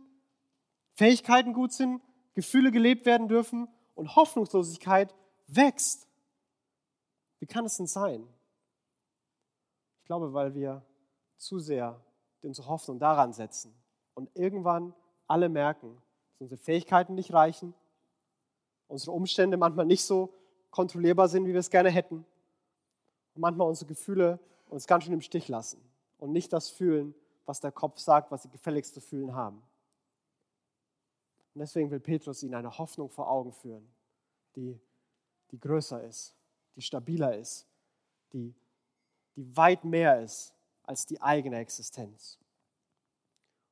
Fähigkeiten 0.92 1.52
gut 1.52 1.72
sind, 1.72 2.02
Gefühle 2.34 2.70
gelebt 2.70 3.06
werden 3.06 3.28
dürfen 3.28 3.68
und 3.94 4.16
Hoffnungslosigkeit 4.16 5.14
wächst. 5.46 6.06
Wie 7.40 7.46
kann 7.46 7.64
es 7.64 7.76
denn 7.78 7.86
sein? 7.86 8.28
Ich 9.98 10.04
glaube, 10.04 10.32
weil 10.32 10.54
wir 10.54 10.84
zu 11.36 11.58
sehr 11.58 12.00
unsere 12.42 12.68
Hoffnung 12.68 12.98
daran 12.98 13.32
setzen 13.32 13.74
und 14.14 14.30
irgendwann 14.34 14.94
alle 15.26 15.48
merken, 15.48 16.00
dass 16.28 16.40
unsere 16.42 16.60
Fähigkeiten 16.60 17.14
nicht 17.14 17.32
reichen, 17.32 17.74
unsere 18.88 19.12
Umstände 19.12 19.56
manchmal 19.56 19.86
nicht 19.86 20.04
so 20.04 20.32
kontrollierbar 20.70 21.28
sind, 21.28 21.46
wie 21.46 21.52
wir 21.52 21.60
es 21.60 21.70
gerne 21.70 21.90
hätten 21.90 22.24
und 23.34 23.40
manchmal 23.40 23.68
unsere 23.68 23.88
Gefühle 23.88 24.38
uns 24.68 24.86
ganz 24.86 25.04
schön 25.04 25.12
im 25.12 25.20
Stich 25.20 25.48
lassen 25.48 25.80
und 26.18 26.32
nicht 26.32 26.52
das 26.52 26.68
fühlen, 26.68 27.14
was 27.46 27.60
der 27.60 27.72
Kopf 27.72 27.98
sagt, 27.98 28.30
was 28.30 28.42
sie 28.42 28.50
gefälligst 28.50 28.94
zu 28.94 29.00
fühlen 29.00 29.34
haben. 29.34 29.62
Und 31.54 31.60
deswegen 31.60 31.90
will 31.90 32.00
Petrus 32.00 32.42
ihnen 32.42 32.54
eine 32.54 32.78
Hoffnung 32.78 33.08
vor 33.08 33.28
Augen 33.28 33.52
führen, 33.52 33.88
die, 34.54 34.78
die 35.50 35.58
größer 35.58 36.02
ist, 36.04 36.34
die 36.80 36.86
stabiler 36.86 37.36
ist, 37.36 37.66
die, 38.32 38.54
die 39.36 39.54
weit 39.54 39.84
mehr 39.84 40.22
ist 40.22 40.54
als 40.82 41.04
die 41.04 41.20
eigene 41.20 41.58
Existenz. 41.58 42.38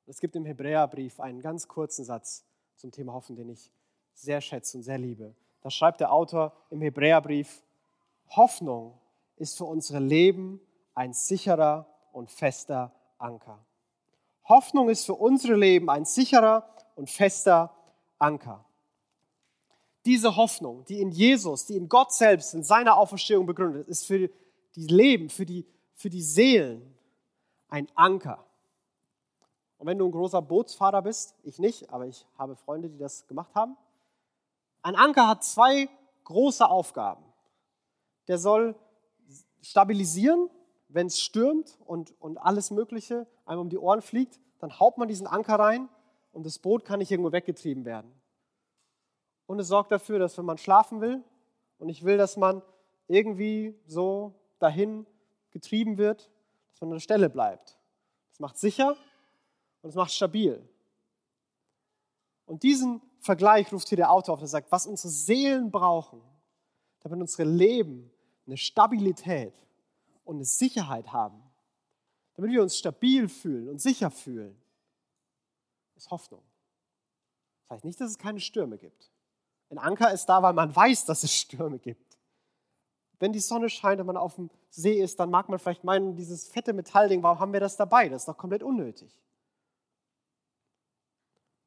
Und 0.04 0.10
es 0.10 0.20
gibt 0.20 0.36
im 0.36 0.44
Hebräerbrief 0.44 1.18
einen 1.18 1.40
ganz 1.40 1.66
kurzen 1.66 2.04
Satz 2.04 2.44
zum 2.76 2.92
Thema 2.92 3.14
Hoffen, 3.14 3.34
den 3.34 3.48
ich 3.48 3.72
sehr 4.12 4.42
schätze 4.42 4.76
und 4.76 4.82
sehr 4.82 4.98
liebe. 4.98 5.34
Da 5.62 5.70
schreibt 5.70 6.00
der 6.00 6.12
Autor 6.12 6.52
im 6.68 6.82
Hebräerbrief, 6.82 7.62
Hoffnung 8.28 8.98
ist 9.36 9.56
für 9.56 9.64
unsere 9.64 10.00
Leben 10.00 10.60
ein 10.94 11.14
sicherer 11.14 11.86
und 12.12 12.30
fester 12.30 12.92
Anker. 13.16 13.64
Hoffnung 14.44 14.90
ist 14.90 15.06
für 15.06 15.14
unsere 15.14 15.54
Leben 15.54 15.88
ein 15.88 16.04
sicherer 16.04 16.68
und 16.94 17.08
fester 17.08 17.74
Anker. 18.18 18.66
Diese 20.08 20.36
Hoffnung, 20.36 20.86
die 20.86 21.02
in 21.02 21.10
Jesus, 21.10 21.66
die 21.66 21.76
in 21.76 21.86
Gott 21.86 22.14
selbst, 22.14 22.54
in 22.54 22.62
seiner 22.62 22.96
Auferstehung 22.96 23.44
begründet 23.44 23.86
ist, 23.88 24.06
für 24.06 24.30
die 24.74 24.86
Leben, 24.86 25.28
für 25.28 25.44
die, 25.44 25.66
für 25.92 26.08
die 26.08 26.22
Seelen 26.22 26.94
ein 27.68 27.86
Anker. 27.94 28.42
Und 29.76 29.86
wenn 29.86 29.98
du 29.98 30.06
ein 30.06 30.10
großer 30.10 30.40
Bootsfahrer 30.40 31.02
bist, 31.02 31.34
ich 31.42 31.58
nicht, 31.58 31.90
aber 31.90 32.06
ich 32.06 32.24
habe 32.38 32.56
Freunde, 32.56 32.88
die 32.88 32.96
das 32.96 33.26
gemacht 33.26 33.54
haben, 33.54 33.76
ein 34.80 34.96
Anker 34.96 35.28
hat 35.28 35.44
zwei 35.44 35.90
große 36.24 36.66
Aufgaben. 36.66 37.22
Der 38.28 38.38
soll 38.38 38.76
stabilisieren, 39.60 40.48
wenn 40.88 41.08
es 41.08 41.20
stürmt 41.20 41.76
und, 41.84 42.14
und 42.18 42.38
alles 42.38 42.70
Mögliche 42.70 43.26
einem 43.44 43.60
um 43.60 43.68
die 43.68 43.76
Ohren 43.76 44.00
fliegt, 44.00 44.40
dann 44.58 44.80
haut 44.80 44.96
man 44.96 45.06
diesen 45.06 45.26
Anker 45.26 45.56
rein 45.56 45.90
und 46.32 46.46
das 46.46 46.58
Boot 46.58 46.86
kann 46.86 47.00
nicht 47.00 47.10
irgendwo 47.10 47.30
weggetrieben 47.30 47.84
werden. 47.84 48.17
Und 49.48 49.58
es 49.58 49.68
sorgt 49.68 49.90
dafür, 49.90 50.18
dass 50.18 50.36
wenn 50.36 50.44
man 50.44 50.58
schlafen 50.58 51.00
will 51.00 51.24
und 51.78 51.88
ich 51.88 52.04
will, 52.04 52.18
dass 52.18 52.36
man 52.36 52.60
irgendwie 53.06 53.74
so 53.86 54.34
dahin 54.58 55.06
getrieben 55.50 55.96
wird, 55.96 56.30
dass 56.68 56.82
man 56.82 56.90
an 56.90 56.96
der 56.96 57.00
Stelle 57.00 57.30
bleibt. 57.30 57.78
Das 58.28 58.40
macht 58.40 58.58
sicher 58.58 58.94
und 59.80 59.88
es 59.88 59.96
macht 59.96 60.12
stabil. 60.12 60.62
Und 62.44 62.62
diesen 62.62 63.00
Vergleich 63.20 63.72
ruft 63.72 63.88
hier 63.88 63.96
der 63.96 64.12
Autor 64.12 64.34
auf, 64.34 64.40
der 64.40 64.48
sagt, 64.48 64.70
was 64.70 64.86
unsere 64.86 65.08
Seelen 65.08 65.70
brauchen, 65.70 66.20
damit 67.00 67.18
unsere 67.18 67.48
Leben 67.48 68.10
eine 68.46 68.58
Stabilität 68.58 69.54
und 70.24 70.36
eine 70.36 70.44
Sicherheit 70.44 71.10
haben, 71.10 71.42
damit 72.34 72.52
wir 72.52 72.60
uns 72.60 72.76
stabil 72.76 73.28
fühlen 73.28 73.70
und 73.70 73.80
sicher 73.80 74.10
fühlen, 74.10 74.60
ist 75.96 76.10
Hoffnung. 76.10 76.42
Das 77.62 77.76
heißt 77.76 77.84
nicht, 77.86 77.98
dass 77.98 78.10
es 78.10 78.18
keine 78.18 78.40
Stürme 78.40 78.76
gibt, 78.76 79.10
Ein 79.70 79.78
Anker 79.78 80.12
ist 80.12 80.26
da, 80.26 80.42
weil 80.42 80.54
man 80.54 80.74
weiß, 80.74 81.04
dass 81.04 81.22
es 81.22 81.34
Stürme 81.34 81.78
gibt. 81.78 82.18
Wenn 83.18 83.32
die 83.32 83.40
Sonne 83.40 83.68
scheint 83.68 84.00
und 84.00 84.06
man 84.06 84.16
auf 84.16 84.36
dem 84.36 84.50
See 84.70 85.00
ist, 85.00 85.18
dann 85.18 85.30
mag 85.30 85.48
man 85.48 85.58
vielleicht 85.58 85.84
meinen, 85.84 86.16
dieses 86.16 86.48
fette 86.48 86.72
Metallding, 86.72 87.22
warum 87.22 87.40
haben 87.40 87.52
wir 87.52 87.60
das 87.60 87.76
dabei? 87.76 88.08
Das 88.08 88.22
ist 88.22 88.28
doch 88.28 88.36
komplett 88.36 88.62
unnötig. 88.62 89.20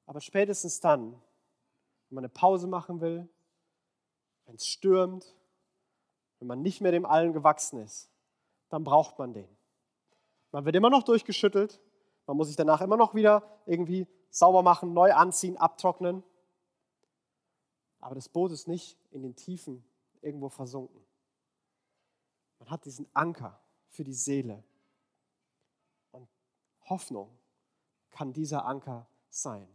Aber 0.05 0.21
spätestens 0.21 0.79
dann, 0.79 1.11
wenn 1.11 2.15
man 2.15 2.23
eine 2.23 2.29
Pause 2.29 2.67
machen 2.67 3.01
will, 3.01 3.27
wenn 4.45 4.55
es 4.55 4.65
stürmt, 4.65 5.35
wenn 6.39 6.47
man 6.47 6.61
nicht 6.61 6.81
mehr 6.81 6.91
dem 6.91 7.05
Allen 7.05 7.33
gewachsen 7.33 7.79
ist, 7.81 8.09
dann 8.69 8.83
braucht 8.83 9.19
man 9.19 9.33
den. 9.33 9.47
Man 10.51 10.65
wird 10.65 10.75
immer 10.75 10.89
noch 10.89 11.03
durchgeschüttelt, 11.03 11.79
man 12.25 12.37
muss 12.37 12.47
sich 12.47 12.55
danach 12.55 12.81
immer 12.81 12.97
noch 12.97 13.13
wieder 13.13 13.43
irgendwie 13.65 14.07
sauber 14.29 14.63
machen, 14.63 14.93
neu 14.93 15.13
anziehen, 15.13 15.57
abtrocknen. 15.57 16.23
Aber 18.01 18.15
das 18.15 18.27
Boot 18.27 18.51
ist 18.51 18.67
nicht 18.67 18.97
in 19.11 19.21
den 19.21 19.35
Tiefen 19.35 19.83
irgendwo 20.21 20.49
versunken. 20.49 21.01
Man 22.59 22.69
hat 22.69 22.85
diesen 22.85 23.07
Anker 23.13 23.59
für 23.89 24.03
die 24.03 24.13
Seele. 24.13 24.63
Und 26.11 26.27
Hoffnung 26.89 27.29
kann 28.09 28.33
dieser 28.33 28.65
Anker 28.65 29.07
sein. 29.29 29.67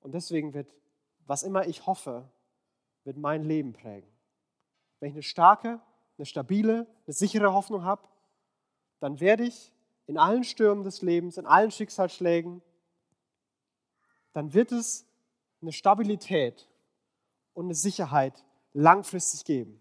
Und 0.00 0.12
deswegen 0.12 0.54
wird, 0.54 0.72
was 1.26 1.42
immer 1.42 1.66
ich 1.66 1.86
hoffe, 1.86 2.30
wird 3.04 3.16
mein 3.16 3.44
Leben 3.44 3.72
prägen. 3.72 4.10
Wenn 5.00 5.10
ich 5.10 5.14
eine 5.14 5.22
starke, 5.22 5.80
eine 6.16 6.26
stabile, 6.26 6.86
eine 7.06 7.12
sichere 7.12 7.52
Hoffnung 7.52 7.82
habe, 7.82 8.08
dann 9.00 9.20
werde 9.20 9.44
ich 9.44 9.72
in 10.06 10.16
allen 10.16 10.44
Stürmen 10.44 10.84
des 10.84 11.02
Lebens, 11.02 11.36
in 11.36 11.46
allen 11.46 11.70
Schicksalsschlägen, 11.70 12.62
dann 14.32 14.54
wird 14.54 14.72
es 14.72 15.07
eine 15.60 15.72
Stabilität 15.72 16.68
und 17.54 17.66
eine 17.66 17.74
Sicherheit 17.74 18.44
langfristig 18.72 19.44
geben. 19.44 19.80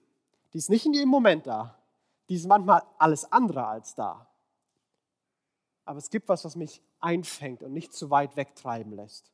Die 0.54 0.58
ist 0.58 0.70
nicht 0.70 0.86
in 0.86 0.94
jedem 0.94 1.10
Moment 1.10 1.46
da, 1.46 1.78
die 2.30 2.36
ist 2.36 2.48
manchmal 2.48 2.84
alles 2.98 3.32
andere 3.32 3.66
als 3.66 3.96
da. 3.96 4.28
Aber 5.86 5.98
es 5.98 6.10
gibt 6.10 6.28
was, 6.28 6.44
was 6.44 6.56
mich 6.56 6.82
einfängt 7.00 7.64
und 7.64 7.74
nicht 7.74 7.94
zu 7.94 8.10
weit 8.10 8.36
wegtreiben 8.36 8.92
lässt. 8.92 9.32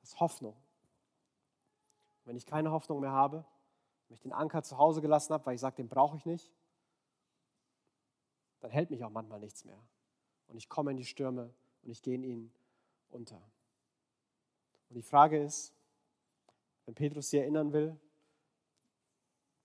Das 0.00 0.10
ist 0.10 0.20
Hoffnung. 0.20 0.56
Wenn 2.24 2.36
ich 2.36 2.46
keine 2.46 2.70
Hoffnung 2.70 3.00
mehr 3.00 3.12
habe, 3.12 3.44
wenn 4.08 4.14
ich 4.14 4.20
den 4.20 4.32
Anker 4.32 4.62
zu 4.62 4.78
Hause 4.78 5.02
gelassen 5.02 5.34
habe, 5.34 5.44
weil 5.46 5.54
ich 5.54 5.60
sage, 5.60 5.76
den 5.76 5.88
brauche 5.88 6.16
ich 6.16 6.24
nicht, 6.24 6.50
dann 8.60 8.70
hält 8.70 8.90
mich 8.90 9.04
auch 9.04 9.10
manchmal 9.10 9.40
nichts 9.40 9.64
mehr. 9.64 9.78
Und 10.46 10.56
ich 10.56 10.68
komme 10.68 10.90
in 10.90 10.96
die 10.96 11.04
Stürme 11.04 11.52
und 11.82 11.90
ich 11.90 12.02
gehe 12.02 12.14
in 12.14 12.24
ihnen 12.24 12.52
unter. 13.10 13.40
Und 14.88 14.96
die 14.96 15.02
Frage 15.02 15.42
ist, 15.42 15.72
wenn 16.86 16.94
Petrus 16.94 17.30
sie 17.30 17.38
erinnern 17.38 17.72
will, 17.72 17.96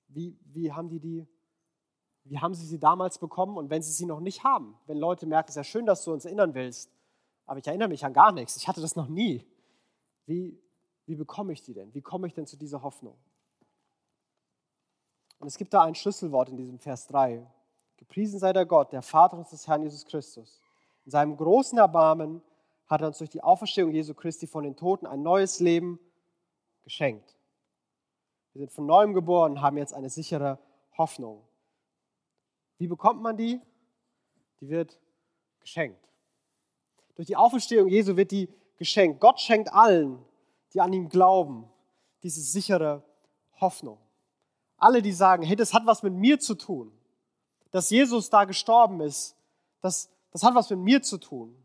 wie, 0.08 0.38
wie 0.46 0.72
haben 0.72 0.90
die 0.90 1.00
die, 1.00 1.28
wie 2.26 2.40
haben 2.40 2.54
sie 2.54 2.66
sie 2.66 2.80
damals 2.80 3.18
bekommen 3.18 3.58
und 3.58 3.70
wenn 3.70 3.82
sie 3.82 3.92
sie 3.92 4.06
noch 4.06 4.20
nicht 4.20 4.44
haben, 4.44 4.78
wenn 4.88 4.98
Leute 4.98 5.26
merken, 5.26 5.50
es 5.50 5.54
ist 5.54 5.58
ja 5.58 5.64
schön, 5.64 5.86
dass 5.86 6.04
du 6.04 6.14
uns 6.14 6.26
erinnern 6.26 6.54
willst, 6.54 6.92
aber 7.46 7.60
ich 7.60 7.68
erinnere 7.68 7.90
mich 7.90 8.06
an 8.06 8.14
gar 8.14 8.32
nichts, 8.32 8.58
ich 8.58 8.68
hatte 8.68 8.82
das 8.82 8.96
noch 8.96 9.08
nie. 9.08 9.46
Wie, 10.26 10.58
wie 11.06 11.16
bekomme 11.16 11.52
ich 11.54 11.62
die 11.62 11.74
denn? 11.74 11.94
Wie 11.94 12.02
komme 12.02 12.28
ich 12.28 12.34
denn 12.34 12.48
zu 12.48 12.58
dieser 12.58 12.82
Hoffnung? 12.82 13.18
Und 15.40 15.48
es 15.48 15.58
gibt 15.58 15.74
da 15.74 15.84
ein 15.84 15.96
Schlüsselwort 15.96 16.50
in 16.50 16.56
diesem 16.56 16.80
Vers 16.80 17.08
3. 17.08 17.46
Gepriesen 17.98 18.40
sei 18.40 18.54
der 18.54 18.66
Gott, 18.66 18.94
der 18.94 19.02
Vater 19.02 19.38
unseres 19.38 19.68
Herrn 19.68 19.84
Jesus 19.84 20.06
Christus. 20.06 20.62
In 21.04 21.12
seinem 21.12 21.36
großen 21.36 21.78
Erbarmen 21.78 22.42
hat 22.94 23.02
er 23.02 23.08
uns 23.08 23.18
durch 23.18 23.30
die 23.30 23.44
Auferstehung 23.44 23.92
Jesu 23.92 24.14
Christi 24.14 24.48
von 24.48 24.64
den 24.64 24.76
Toten 24.76 25.06
ein 25.06 25.22
neues 25.22 25.60
Leben 25.60 26.00
geschenkt. 26.84 27.36
Wir 28.54 28.60
sind 28.60 28.72
von 28.72 28.86
neuem 28.86 29.14
geboren, 29.14 29.62
haben 29.62 29.78
jetzt 29.78 29.94
eine 29.94 30.10
sichere 30.10 30.60
Hoffnung. 30.98 31.44
Wie 32.78 32.88
bekommt 32.88 33.22
man 33.22 33.36
die? 33.36 33.60
Die 34.60 34.70
wird 34.70 35.00
geschenkt. 35.60 36.08
Durch 37.16 37.28
die 37.28 37.36
Auferstehung 37.36 37.88
Jesu 37.88 38.16
wird 38.16 38.32
die 38.32 38.50
geschenkt. 38.78 39.20
Gott 39.20 39.40
schenkt 39.40 39.74
allen, 39.74 40.24
die 40.74 40.82
an 40.82 40.94
ihm 40.94 41.10
glauben, 41.10 41.70
diese 42.22 42.42
sichere 42.42 43.04
Hoffnung. 43.60 43.98
Alle, 44.78 45.02
die 45.02 45.12
sagen, 45.12 45.44
hey, 45.44 45.56
das 45.56 45.74
hat 45.74 45.86
was 45.86 46.04
mit 46.04 46.14
mir 46.14 46.40
zu 46.40 46.56
tun 46.56 46.92
dass 47.74 47.90
Jesus 47.90 48.30
da 48.30 48.46
gestorben 48.46 49.02
ist, 49.02 49.36
das, 49.82 50.08
das 50.32 50.44
hat 50.44 50.54
was 50.54 50.70
mit 50.70 50.80
mir 50.80 51.02
zu 51.02 51.18
tun. 51.18 51.58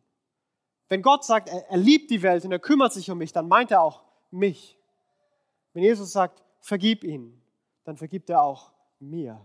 Wenn 0.88 1.02
Gott 1.02 1.24
sagt, 1.24 1.48
er, 1.48 1.68
er 1.70 1.76
liebt 1.76 2.10
die 2.10 2.22
Welt 2.22 2.44
und 2.44 2.52
er 2.52 2.58
kümmert 2.58 2.92
sich 2.92 3.10
um 3.10 3.18
mich, 3.18 3.32
dann 3.32 3.48
meint 3.48 3.70
er 3.70 3.82
auch 3.82 4.02
mich. 4.30 4.78
Wenn 5.72 5.82
Jesus 5.82 6.12
sagt, 6.12 6.42
vergib 6.60 7.04
ihn, 7.04 7.40
dann 7.84 7.96
vergibt 7.96 8.30
er 8.30 8.42
auch 8.42 8.72
mir. 8.98 9.44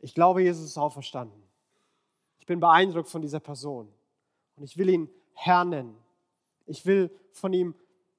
Ich 0.00 0.14
glaube, 0.14 0.42
Jesus 0.42 0.64
ist 0.64 0.78
auferstanden. 0.78 1.42
Ich 2.38 2.46
bin 2.46 2.60
beeindruckt 2.60 3.08
von 3.08 3.22
dieser 3.22 3.40
Person 3.40 3.92
und 4.56 4.62
ich 4.62 4.76
will 4.76 4.88
ihn 4.88 5.10
Herr 5.34 5.64
nennen. 5.64 5.96
Ich 6.66 6.84
will 6.84 7.10
von 7.32 7.52
ihm, 7.52 7.74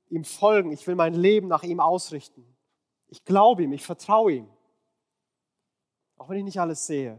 ihm 0.10 0.24
folgen. 0.24 0.72
Ich 0.72 0.86
will 0.88 0.96
mein 0.96 1.14
Leben 1.14 1.48
nach 1.48 1.64
ihm 1.64 1.80
ausrichten. 1.80 2.46
Ich 3.08 3.24
glaube 3.26 3.64
ihm, 3.64 3.74
ich 3.74 3.86
vertraue 3.86 4.34
ihm. 4.34 4.50
Auch 6.18 6.30
wenn 6.30 6.38
ich 6.38 6.44
nicht 6.44 6.60
alles 6.60 6.86
sehe, 6.86 7.18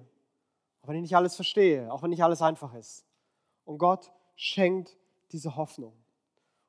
auch 0.82 0.88
wenn 0.88 0.96
ich 0.96 1.02
nicht 1.02 1.16
alles 1.16 1.34
verstehe, 1.34 1.92
auch 1.92 2.02
wenn 2.02 2.10
nicht 2.10 2.22
alles 2.22 2.42
einfach 2.42 2.74
ist. 2.74 3.06
Und 3.64 3.78
Gott 3.78 4.12
schenkt 4.40 4.96
diese 5.32 5.54
Hoffnung. 5.54 5.92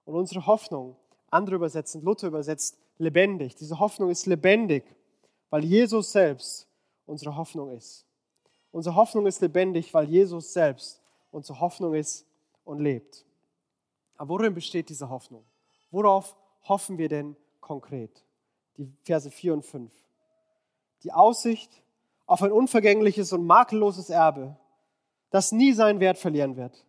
Und 0.04 0.16
unsere 0.16 0.46
Hoffnung, 0.46 0.98
andere 1.30 1.56
übersetzen, 1.56 2.02
Luther 2.02 2.28
übersetzt 2.28 2.78
lebendig. 2.98 3.56
Diese 3.56 3.80
Hoffnung 3.80 4.10
ist 4.10 4.26
lebendig, 4.26 4.84
weil 5.50 5.64
Jesus 5.64 6.12
selbst 6.12 6.68
unsere 7.06 7.34
Hoffnung 7.38 7.72
ist. 7.72 8.06
Unsere 8.74 8.96
Hoffnung 8.96 9.26
ist 9.26 9.40
lebendig, 9.40 9.94
weil 9.94 10.10
Jesus 10.10 10.52
selbst 10.52 11.02
unsere 11.32 11.62
Hoffnung 11.62 11.94
ist 11.94 12.26
und 12.66 12.80
lebt. 12.80 13.26
Aber 14.18 14.32
worin 14.32 14.54
besteht 14.54 14.90
diese 14.90 15.10
Hoffnung? 15.10 15.46
Worauf 15.92 16.36
hoffen 16.64 16.98
wir 16.98 17.08
denn 17.08 17.38
konkret? 17.62 18.26
Die 18.76 18.92
Verse 19.04 19.32
4 19.32 19.54
und 19.54 19.66
5. 19.66 19.92
Die 21.04 21.14
Aussicht 21.14 21.82
auf 22.26 22.44
ein 22.44 22.52
unvergängliches 22.52 23.32
und 23.32 23.46
makelloses 23.46 24.10
Erbe, 24.10 24.58
das 25.30 25.54
nie 25.54 25.72
seinen 25.72 26.02
Wert 26.02 26.18
verlieren 26.18 26.58
wird. 26.58 26.86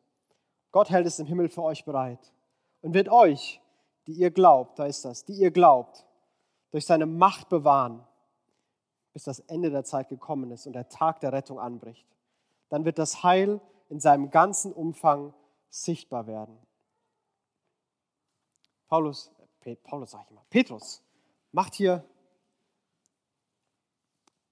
Gott 0.73 0.91
hält 0.91 1.07
es 1.07 1.19
im 1.19 1.27
Himmel 1.27 1.49
für 1.49 1.63
euch 1.63 1.85
bereit 1.85 2.33
und 2.81 2.95
wird 2.95 3.09
euch, 3.09 3.61
die 4.07 4.13
ihr 4.13 4.31
glaubt, 4.31 4.79
da 4.79 4.87
ist 4.87 5.05
das, 5.05 5.25
die 5.25 5.35
ihr 5.35 5.51
glaubt, 5.51 6.05
durch 6.71 6.87
seine 6.87 7.07
Macht 7.07 7.49
bewahren, 7.49 8.05
bis 9.13 9.25
das 9.25 9.39
Ende 9.41 9.71
der 9.71 9.85
Zeit 9.85 10.09
gekommen 10.09 10.51
ist 10.51 10.67
und 10.67 10.73
der 10.73 10.89
Tag 10.89 11.21
der 11.21 11.33
Rettung 11.33 11.61
anbricht. 11.61 12.07
Dann 12.71 12.85
wird 12.85 12.99
das 12.99 13.23
Heil 13.23 13.61
in 13.89 14.01
seinem 14.01 14.31
ganzen 14.31 14.73
Umfang 14.73 15.35
sichtbar 15.69 16.27
werden. 16.27 16.59
Paulus, 18.89 19.31
Paulus 19.85 20.11
sage 20.11 20.25
ich 20.25 20.31
immer, 20.31 20.45
Petrus 20.51 21.03
macht 21.53 21.75
hier 21.75 22.05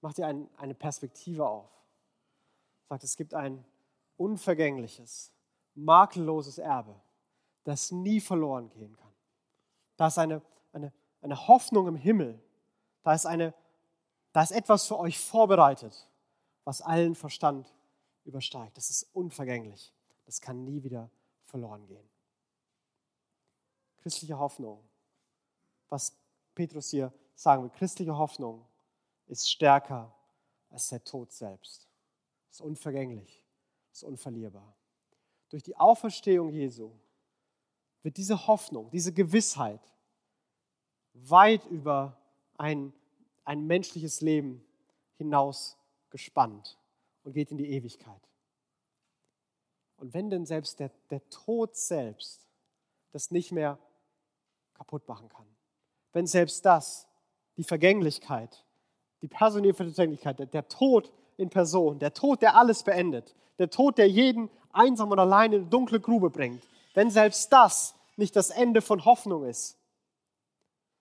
macht 0.01 0.17
dir 0.17 0.27
ein, 0.27 0.49
eine 0.57 0.73
Perspektive 0.73 1.47
auf. 1.47 1.69
Sagt, 2.89 3.03
es 3.03 3.15
gibt 3.15 3.33
ein 3.33 3.63
unvergängliches, 4.17 5.31
makelloses 5.75 6.57
Erbe, 6.57 6.99
das 7.63 7.91
nie 7.91 8.19
verloren 8.19 8.69
gehen 8.69 8.95
kann. 8.95 9.13
Da 9.97 10.07
ist 10.07 10.17
eine, 10.17 10.41
eine, 10.73 10.91
eine 11.21 11.47
Hoffnung 11.47 11.87
im 11.87 11.95
Himmel. 11.95 12.41
Da 13.03 13.13
ist, 13.13 13.25
eine, 13.25 13.53
da 14.33 14.41
ist 14.43 14.51
etwas 14.51 14.87
für 14.87 14.97
euch 14.97 15.19
vorbereitet, 15.19 16.07
was 16.63 16.81
allen 16.81 17.15
Verstand 17.15 17.73
übersteigt. 18.23 18.77
Das 18.77 18.89
ist 18.89 19.03
unvergänglich. 19.13 19.93
Das 20.25 20.41
kann 20.41 20.63
nie 20.63 20.83
wieder 20.83 21.09
verloren 21.43 21.85
gehen. 21.87 22.07
Christliche 24.01 24.37
Hoffnung. 24.37 24.83
Was 25.89 26.15
Petrus 26.55 26.89
hier 26.89 27.13
sagen 27.35 27.63
will, 27.63 27.69
christliche 27.69 28.17
Hoffnung 28.17 28.65
ist 29.27 29.49
stärker 29.49 30.13
als 30.69 30.87
der 30.87 31.03
Tod 31.03 31.31
selbst. 31.31 31.87
Ist 32.49 32.61
unvergänglich, 32.61 33.45
ist 33.91 34.03
unverlierbar. 34.03 34.75
Durch 35.51 35.63
die 35.63 35.75
Auferstehung 35.75 36.49
Jesu 36.49 36.91
wird 38.03 38.17
diese 38.17 38.47
Hoffnung, 38.47 38.89
diese 38.89 39.13
Gewissheit 39.13 39.81
weit 41.13 41.65
über 41.67 42.17
ein, 42.57 42.93
ein 43.43 43.67
menschliches 43.67 44.21
Leben 44.21 44.63
hinaus 45.17 45.77
gespannt 46.09 46.79
und 47.23 47.33
geht 47.33 47.51
in 47.51 47.57
die 47.57 47.69
Ewigkeit. 47.69 48.21
Und 49.97 50.13
wenn 50.13 50.29
denn 50.29 50.45
selbst 50.45 50.79
der, 50.79 50.89
der 51.09 51.27
Tod 51.29 51.75
selbst 51.75 52.47
das 53.11 53.29
nicht 53.29 53.51
mehr 53.51 53.77
kaputt 54.73 55.05
machen 55.07 55.27
kann, 55.27 55.45
wenn 56.13 56.27
selbst 56.27 56.65
das, 56.65 57.07
die 57.57 57.63
Vergänglichkeit, 57.65 58.65
die 59.21 59.27
Personifikation, 59.27 60.49
der 60.49 60.67
Tod 60.69 61.11
in 61.35 61.49
Person, 61.49 61.99
der 61.99 62.13
Tod, 62.13 62.41
der 62.41 62.55
alles 62.55 62.83
beendet, 62.83 63.35
der 63.59 63.69
Tod, 63.69 63.97
der 63.97 64.09
jeden 64.09 64.49
einsam 64.73 65.11
und 65.11 65.19
allein 65.19 65.53
in 65.53 65.61
eine 65.61 65.69
dunkle 65.69 65.99
Grube 65.99 66.29
bringt, 66.29 66.63
wenn 66.93 67.09
selbst 67.09 67.51
das 67.51 67.95
nicht 68.17 68.35
das 68.35 68.49
Ende 68.49 68.81
von 68.81 69.05
Hoffnung 69.05 69.45
ist, 69.45 69.77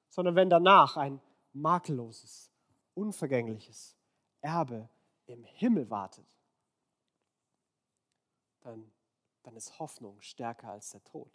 sondern 0.08 0.34
wenn 0.34 0.50
danach 0.50 0.96
ein 0.96 1.20
makelloses, 1.52 2.50
unvergängliches 2.94 3.96
Erbe 4.40 4.88
im 5.26 5.44
Himmel 5.44 5.90
wartet, 5.90 6.26
dann, 8.62 8.90
dann 9.42 9.56
ist 9.56 9.78
Hoffnung 9.78 10.20
stärker 10.20 10.70
als 10.70 10.90
der 10.90 11.02
Tod. 11.04 11.30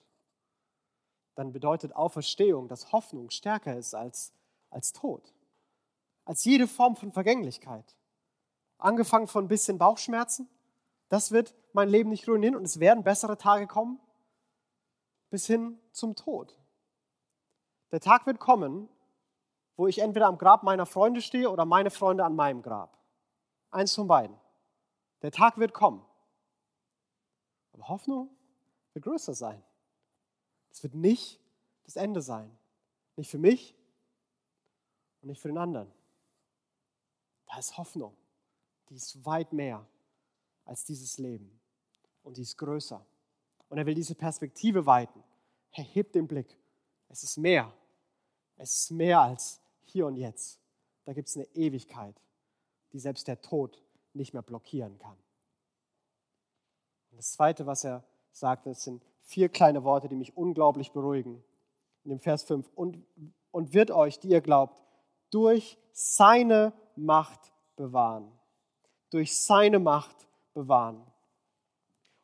Dann 1.35 1.51
bedeutet 1.51 1.95
Auferstehung, 1.95 2.67
dass 2.67 2.91
Hoffnung 2.91 3.29
stärker 3.29 3.75
ist 3.75 3.93
als, 3.93 4.33
als 4.69 4.93
Tod, 4.93 5.33
als 6.23 6.45
jede 6.45 6.67
Form 6.67 6.95
von 6.95 7.11
Vergänglichkeit. 7.11 7.95
Angefangen 8.77 9.27
von 9.27 9.45
ein 9.45 9.49
bisschen 9.49 9.77
Bauchschmerzen, 9.77 10.49
das 11.09 11.31
wird 11.31 11.53
mein 11.73 11.89
Leben 11.89 12.09
nicht 12.09 12.27
ruinieren 12.27 12.55
und 12.55 12.63
es 12.63 12.79
werden 12.79 13.03
bessere 13.03 13.37
Tage 13.37 13.67
kommen, 13.67 13.99
bis 15.29 15.45
hin 15.45 15.79
zum 15.91 16.15
Tod. 16.15 16.57
Der 17.91 17.99
Tag 17.99 18.25
wird 18.25 18.39
kommen, 18.39 18.89
wo 19.75 19.87
ich 19.87 19.99
entweder 19.99 20.27
am 20.27 20.37
Grab 20.37 20.63
meiner 20.63 20.85
Freunde 20.85 21.21
stehe 21.21 21.49
oder 21.49 21.65
meine 21.65 21.91
Freunde 21.91 22.23
an 22.23 22.35
meinem 22.35 22.61
Grab. 22.61 22.97
Eins 23.71 23.93
von 23.93 24.07
beiden. 24.07 24.37
Der 25.21 25.31
Tag 25.31 25.57
wird 25.57 25.73
kommen. 25.73 26.05
Aber 27.73 27.89
Hoffnung 27.89 28.29
wird 28.93 29.05
größer 29.05 29.33
sein. 29.33 29.61
Es 30.71 30.81
wird 30.83 30.95
nicht 30.95 31.41
das 31.83 31.95
Ende 31.97 32.21
sein. 32.21 32.57
Nicht 33.17 33.29
für 33.29 33.37
mich 33.37 33.75
und 35.21 35.29
nicht 35.29 35.41
für 35.41 35.49
den 35.49 35.57
anderen. 35.57 35.91
Da 37.47 37.57
ist 37.57 37.77
Hoffnung. 37.77 38.15
Die 38.89 38.95
ist 38.95 39.25
weit 39.25 39.51
mehr 39.53 39.85
als 40.65 40.83
dieses 40.83 41.17
Leben. 41.17 41.59
Und 42.23 42.37
die 42.37 42.41
ist 42.41 42.57
größer. 42.57 43.05
Und 43.69 43.77
er 43.77 43.85
will 43.85 43.95
diese 43.95 44.15
Perspektive 44.15 44.85
weiten. 44.85 45.23
Er 45.71 45.83
hebt 45.83 46.15
den 46.15 46.27
Blick. 46.27 46.57
Es 47.09 47.23
ist 47.23 47.37
mehr. 47.37 47.71
Es 48.57 48.75
ist 48.75 48.91
mehr 48.91 49.21
als 49.21 49.61
hier 49.83 50.07
und 50.07 50.15
jetzt. 50.15 50.59
Da 51.05 51.13
gibt 51.13 51.27
es 51.27 51.35
eine 51.35 51.45
Ewigkeit, 51.55 52.15
die 52.91 52.99
selbst 52.99 53.27
der 53.27 53.41
Tod 53.41 53.81
nicht 54.13 54.33
mehr 54.33 54.41
blockieren 54.41 54.97
kann. 54.97 55.17
Und 57.11 57.17
das 57.17 57.33
Zweite, 57.33 57.65
was 57.65 57.83
er 57.83 58.03
sagt, 58.31 58.65
das 58.65 58.83
sind 58.83 59.03
vier 59.21 59.49
kleine 59.49 59.83
Worte, 59.83 60.09
die 60.09 60.15
mich 60.15 60.35
unglaublich 60.35 60.91
beruhigen. 60.91 61.43
In 62.03 62.09
dem 62.09 62.19
Vers 62.19 62.43
5. 62.43 62.69
Und, 62.75 63.03
und 63.51 63.73
wird 63.73 63.91
euch, 63.91 64.19
die 64.19 64.29
ihr 64.29 64.41
glaubt, 64.41 64.81
durch 65.31 65.77
seine 65.91 66.73
Macht 66.95 67.53
bewahren. 67.75 68.31
Durch 69.09 69.35
seine 69.37 69.79
Macht 69.79 70.24
bewahren. 70.55 71.05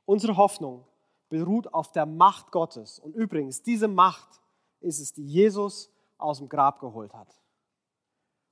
Unsere 0.05 0.35
Hoffnung 0.35 0.83
beruht 1.29 1.71
auf 1.73 1.91
der 1.91 2.07
Macht 2.07 2.51
Gottes. 2.51 2.97
Und 2.97 3.15
übrigens, 3.15 3.61
diese 3.61 3.87
Macht 3.87 4.41
ist 4.79 4.99
es, 4.99 5.13
die 5.13 5.25
Jesus 5.25 5.91
aus 6.17 6.39
dem 6.39 6.49
Grab 6.49 6.79
geholt 6.79 7.13
hat. 7.13 7.39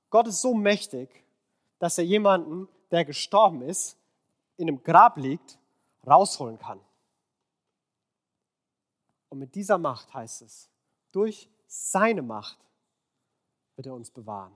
Gott 0.08 0.28
ist 0.28 0.40
so 0.40 0.54
mächtig, 0.54 1.24
dass 1.78 1.98
er 1.98 2.04
jemanden, 2.04 2.68
der 2.90 3.04
gestorben 3.04 3.62
ist, 3.62 3.96
in 4.56 4.68
einem 4.68 4.82
Grab 4.82 5.16
liegt, 5.16 5.58
rausholen 6.06 6.58
kann. 6.58 6.80
Und 9.28 9.38
mit 9.38 9.54
dieser 9.54 9.78
Macht 9.78 10.12
heißt 10.12 10.42
es, 10.42 10.68
durch 11.12 11.48
seine 11.66 12.22
Macht 12.22 12.58
wird 13.76 13.86
er 13.86 13.94
uns 13.94 14.10
bewahren. 14.10 14.52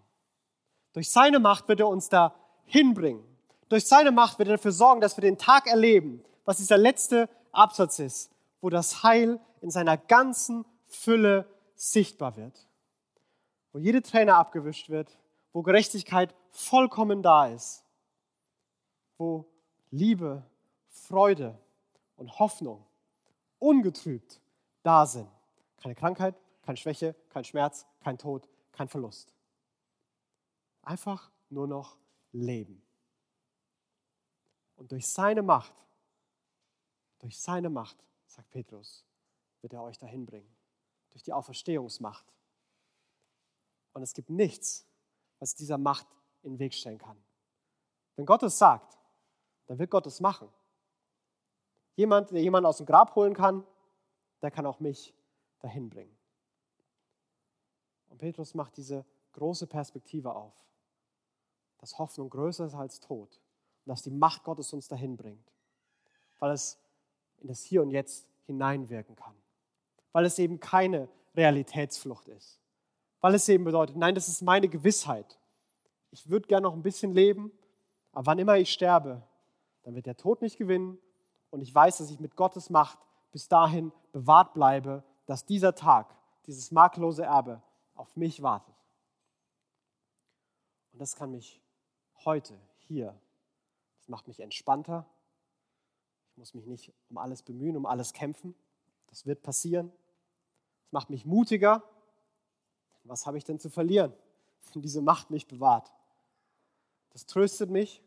Durch 0.92 1.10
seine 1.10 1.38
Macht 1.38 1.68
wird 1.68 1.80
er 1.80 1.88
uns 1.88 2.08
da 2.08 2.34
hinbringen. 2.64 3.24
Durch 3.68 3.86
seine 3.86 4.12
Macht 4.12 4.38
wird 4.38 4.48
er 4.48 4.56
dafür 4.56 4.72
sorgen, 4.72 5.00
dass 5.00 5.16
wir 5.16 5.22
den 5.22 5.38
Tag 5.38 5.66
erleben, 5.66 6.22
was 6.44 6.58
dieser 6.58 6.78
letzte 6.78 7.28
Absatz 7.52 7.98
ist, 7.98 8.30
wo 8.60 8.70
das 8.70 9.02
Heil 9.02 9.40
in 9.60 9.70
seiner 9.70 9.96
ganzen 9.96 10.64
Fülle 10.86 11.48
sichtbar 11.74 12.36
wird. 12.36 12.66
Wo 13.72 13.78
jede 13.78 14.02
Träne 14.02 14.36
abgewischt 14.36 14.90
wird, 14.90 15.16
wo 15.52 15.62
Gerechtigkeit 15.62 16.34
vollkommen 16.50 17.22
da 17.22 17.46
ist, 17.46 17.84
wo 19.18 19.46
Liebe, 19.90 20.44
Freude 20.88 21.58
und 22.16 22.38
Hoffnung 22.38 22.84
ungetrübt 23.58 24.40
da 24.82 25.06
sind. 25.06 25.28
Keine 25.78 25.94
Krankheit, 25.94 26.34
keine 26.62 26.76
Schwäche, 26.76 27.14
kein 27.30 27.44
Schmerz, 27.44 27.86
kein 28.00 28.18
Tod, 28.18 28.48
kein 28.72 28.88
Verlust. 28.88 29.34
Einfach 30.82 31.30
nur 31.50 31.66
noch 31.66 31.96
Leben. 32.32 32.83
Und 34.76 34.92
durch 34.92 35.06
seine 35.06 35.42
Macht, 35.42 35.74
durch 37.18 37.38
seine 37.40 37.70
Macht, 37.70 37.96
sagt 38.26 38.50
Petrus, 38.50 39.04
wird 39.60 39.72
er 39.72 39.82
euch 39.82 39.98
dahin 39.98 40.26
bringen. 40.26 40.54
Durch 41.10 41.22
die 41.22 41.32
Auferstehungsmacht. 41.32 42.26
Und 43.92 44.02
es 44.02 44.12
gibt 44.12 44.30
nichts, 44.30 44.86
was 45.38 45.54
dieser 45.54 45.78
Macht 45.78 46.06
in 46.42 46.54
den 46.54 46.58
Weg 46.58 46.74
stellen 46.74 46.98
kann. 46.98 47.22
Wenn 48.16 48.26
Gott 48.26 48.42
es 48.42 48.58
sagt, 48.58 48.98
dann 49.66 49.78
wird 49.78 49.90
Gott 49.90 50.06
es 50.06 50.20
machen. 50.20 50.48
Jemand, 51.94 52.30
der 52.32 52.42
jemanden 52.42 52.66
aus 52.66 52.78
dem 52.78 52.86
Grab 52.86 53.14
holen 53.14 53.34
kann, 53.34 53.64
der 54.42 54.50
kann 54.50 54.66
auch 54.66 54.80
mich 54.80 55.14
dahin 55.60 55.88
bringen. 55.88 56.16
Und 58.08 58.18
Petrus 58.18 58.54
macht 58.54 58.76
diese 58.76 59.06
große 59.32 59.66
Perspektive 59.66 60.34
auf, 60.34 60.54
dass 61.78 61.98
Hoffnung 61.98 62.28
größer 62.28 62.66
ist 62.66 62.74
als 62.74 63.00
Tod 63.00 63.40
und 63.84 63.90
dass 63.90 64.02
die 64.02 64.10
Macht 64.10 64.44
Gottes 64.44 64.72
uns 64.72 64.88
dahin 64.88 65.16
bringt, 65.16 65.52
weil 66.38 66.52
es 66.52 66.78
in 67.38 67.48
das 67.48 67.62
Hier 67.62 67.82
und 67.82 67.90
Jetzt 67.90 68.26
hineinwirken 68.46 69.16
kann, 69.16 69.34
weil 70.12 70.24
es 70.24 70.38
eben 70.38 70.60
keine 70.60 71.08
Realitätsflucht 71.34 72.28
ist, 72.28 72.60
weil 73.20 73.34
es 73.34 73.48
eben 73.48 73.64
bedeutet, 73.64 73.96
nein, 73.96 74.14
das 74.14 74.28
ist 74.28 74.42
meine 74.42 74.68
Gewissheit. 74.68 75.38
Ich 76.10 76.28
würde 76.28 76.46
gerne 76.46 76.62
noch 76.62 76.74
ein 76.74 76.82
bisschen 76.82 77.12
leben, 77.12 77.52
aber 78.12 78.26
wann 78.26 78.38
immer 78.38 78.56
ich 78.56 78.72
sterbe, 78.72 79.22
dann 79.82 79.94
wird 79.94 80.06
der 80.06 80.16
Tod 80.16 80.40
nicht 80.40 80.56
gewinnen 80.56 80.98
und 81.50 81.60
ich 81.60 81.74
weiß, 81.74 81.98
dass 81.98 82.10
ich 82.10 82.20
mit 82.20 82.36
Gottes 82.36 82.70
Macht 82.70 82.98
bis 83.32 83.48
dahin 83.48 83.92
bewahrt 84.12 84.54
bleibe, 84.54 85.02
dass 85.26 85.44
dieser 85.44 85.74
Tag, 85.74 86.14
dieses 86.46 86.70
makellose 86.70 87.24
Erbe 87.24 87.62
auf 87.94 88.16
mich 88.16 88.42
wartet. 88.42 88.74
Und 90.92 91.00
das 91.00 91.16
kann 91.16 91.32
mich 91.32 91.60
heute, 92.24 92.58
hier, 92.78 93.18
das 94.04 94.10
macht 94.10 94.28
mich 94.28 94.40
entspannter. 94.40 95.06
Ich 96.32 96.36
muss 96.36 96.52
mich 96.52 96.66
nicht 96.66 96.92
um 97.08 97.16
alles 97.16 97.42
bemühen, 97.42 97.74
um 97.74 97.86
alles 97.86 98.12
kämpfen. 98.12 98.54
Das 99.06 99.24
wird 99.24 99.42
passieren. 99.42 99.90
Das 100.82 100.92
macht 100.92 101.08
mich 101.08 101.24
mutiger, 101.24 101.82
was 103.04 103.26
habe 103.26 103.38
ich 103.38 103.44
denn 103.44 103.58
zu 103.58 103.70
verlieren, 103.70 104.12
wenn 104.74 104.82
diese 104.82 105.00
Macht 105.00 105.30
mich 105.30 105.46
bewahrt? 105.46 105.90
Das 107.12 107.24
tröstet 107.24 107.70
mich, 107.70 108.02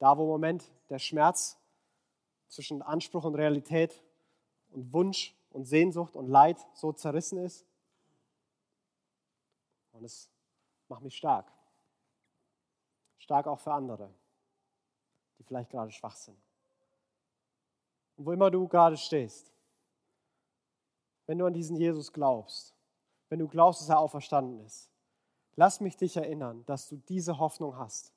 da 0.00 0.18
wo 0.18 0.22
im 0.22 0.28
Moment 0.28 0.72
der 0.88 0.98
Schmerz 0.98 1.56
zwischen 2.48 2.82
Anspruch 2.82 3.22
und 3.22 3.36
Realität 3.36 4.02
und 4.70 4.92
Wunsch 4.92 5.36
und 5.50 5.66
Sehnsucht 5.66 6.16
und 6.16 6.26
Leid 6.26 6.58
so 6.74 6.92
zerrissen 6.92 7.38
ist. 7.38 7.64
Und 9.92 10.02
es 10.02 10.28
macht 10.88 11.02
mich 11.02 11.16
stark. 11.16 11.52
Stark 13.18 13.46
auch 13.46 13.60
für 13.60 13.72
andere, 13.72 14.10
die 15.40 15.44
vielleicht 15.44 15.70
gerade 15.70 15.90
schwach 15.90 16.16
sind. 16.16 16.36
Und 18.16 18.26
wo 18.26 18.32
immer 18.32 18.50
du 18.50 18.68
gerade 18.68 18.98
stehst, 18.98 19.50
wenn 21.26 21.38
du 21.38 21.46
an 21.46 21.54
diesen 21.54 21.76
Jesus 21.76 22.12
glaubst, 22.12 22.74
wenn 23.30 23.38
du 23.38 23.48
glaubst, 23.48 23.80
dass 23.80 23.88
er 23.88 24.00
auferstanden 24.00 24.60
ist. 24.60 24.90
Lass 25.56 25.80
mich 25.80 25.96
dich 25.96 26.16
erinnern, 26.18 26.62
dass 26.66 26.88
du 26.88 26.96
diese 27.08 27.38
Hoffnung 27.38 27.78
hast, 27.78 28.12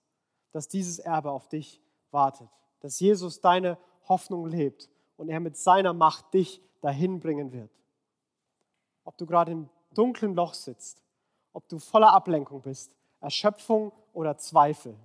dass 0.52 0.68
dieses 0.68 1.00
Erbe 1.00 1.32
auf 1.32 1.48
dich 1.48 1.82
wartet, 2.12 2.50
dass 2.82 3.00
Jesus 3.00 3.40
deine 3.40 3.78
Hoffnung 4.10 4.46
lebt 4.46 4.90
und 5.16 5.30
er 5.30 5.40
mit 5.40 5.56
seiner 5.56 5.94
Macht 5.94 6.34
dich 6.34 6.62
dahin 6.82 7.22
bringen 7.22 7.54
wird. 7.54 7.72
Ob 9.06 9.18
du 9.18 9.26
gerade 9.26 9.54
im 9.54 9.70
dunklen 9.94 10.36
Loch 10.36 10.56
sitzt, 10.56 11.02
ob 11.54 11.70
du 11.70 11.80
voller 11.80 12.12
Ablenkung 12.12 12.62
bist, 12.62 12.94
Erschöpfung 13.22 13.94
oder 14.12 14.38
Zweifel, 14.38 14.98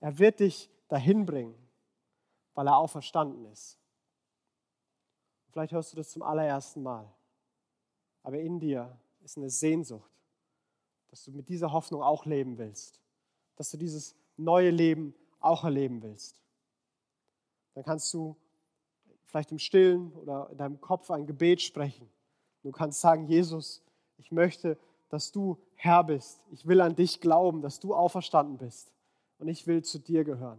er 0.00 0.18
wird 0.18 0.40
dich 0.40 0.68
dahin 0.88 1.26
bringen, 1.26 1.54
weil 2.54 2.66
er 2.66 2.76
auferstanden 2.76 3.44
ist. 3.46 3.78
Vielleicht 5.50 5.72
hörst 5.72 5.92
du 5.92 5.96
das 5.96 6.10
zum 6.10 6.22
allerersten 6.22 6.82
Mal 6.82 7.12
aber 8.26 8.40
in 8.40 8.58
dir 8.58 8.98
ist 9.22 9.36
eine 9.36 9.50
Sehnsucht, 9.50 10.10
dass 11.10 11.22
du 11.22 11.30
mit 11.30 11.48
dieser 11.48 11.70
Hoffnung 11.70 12.02
auch 12.02 12.26
leben 12.26 12.58
willst, 12.58 13.00
dass 13.54 13.70
du 13.70 13.76
dieses 13.76 14.16
neue 14.36 14.70
Leben 14.70 15.14
auch 15.38 15.62
erleben 15.62 16.02
willst. 16.02 16.42
Dann 17.74 17.84
kannst 17.84 18.12
du 18.12 18.34
vielleicht 19.26 19.52
im 19.52 19.60
Stillen 19.60 20.12
oder 20.14 20.50
in 20.50 20.58
deinem 20.58 20.80
Kopf 20.80 21.08
ein 21.12 21.24
Gebet 21.24 21.62
sprechen. 21.62 22.10
Du 22.64 22.72
kannst 22.72 23.00
sagen, 23.00 23.28
Jesus, 23.28 23.80
ich 24.16 24.32
möchte, 24.32 24.76
dass 25.08 25.30
du 25.30 25.56
Herr 25.76 26.02
bist. 26.02 26.44
Ich 26.50 26.66
will 26.66 26.80
an 26.80 26.96
dich 26.96 27.20
glauben, 27.20 27.62
dass 27.62 27.78
du 27.78 27.94
auferstanden 27.94 28.58
bist. 28.58 28.92
Und 29.38 29.46
ich 29.46 29.68
will 29.68 29.84
zu 29.84 30.00
dir 30.00 30.24
gehören. 30.24 30.58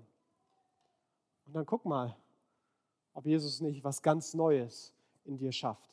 Und 1.47 1.53
dann 1.53 1.65
guck 1.65 1.85
mal, 1.85 2.15
ob 3.13 3.25
Jesus 3.25 3.61
nicht 3.61 3.83
was 3.83 4.01
ganz 4.01 4.33
Neues 4.33 4.93
in 5.25 5.37
dir 5.37 5.51
schafft. 5.51 5.89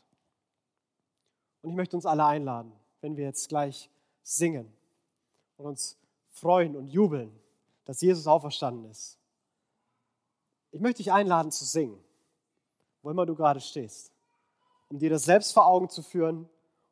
Und 1.62 1.71
ich 1.71 1.77
möchte 1.77 1.97
uns 1.97 2.05
alle 2.05 2.27
einladen, 2.27 2.73
wenn 3.01 3.17
wir 3.17 3.25
jetzt 3.25 3.49
gleich 3.49 3.88
singen 4.23 4.71
und 5.57 5.67
uns 5.67 5.97
freuen 6.33 6.77
und 6.77 6.88
jubeln, 6.88 7.33
dass 7.85 8.01
Jesus 8.01 8.27
auferstanden 8.27 8.90
ist. 8.90 9.19
Ich 10.73 10.81
möchte 10.81 10.99
dich 10.99 11.12
einladen 11.12 11.53
zu 11.53 11.64
singen, 11.64 12.03
wo 13.01 13.11
immer 13.11 13.25
du 13.25 13.35
gerade 13.35 13.61
stehst, 13.61 14.12
um 14.88 14.99
dir 14.99 15.09
das 15.09 15.25
selbst 15.25 15.53
vor 15.53 15.67
Augen 15.67 15.88
zu 15.88 16.03
führen 16.03 16.49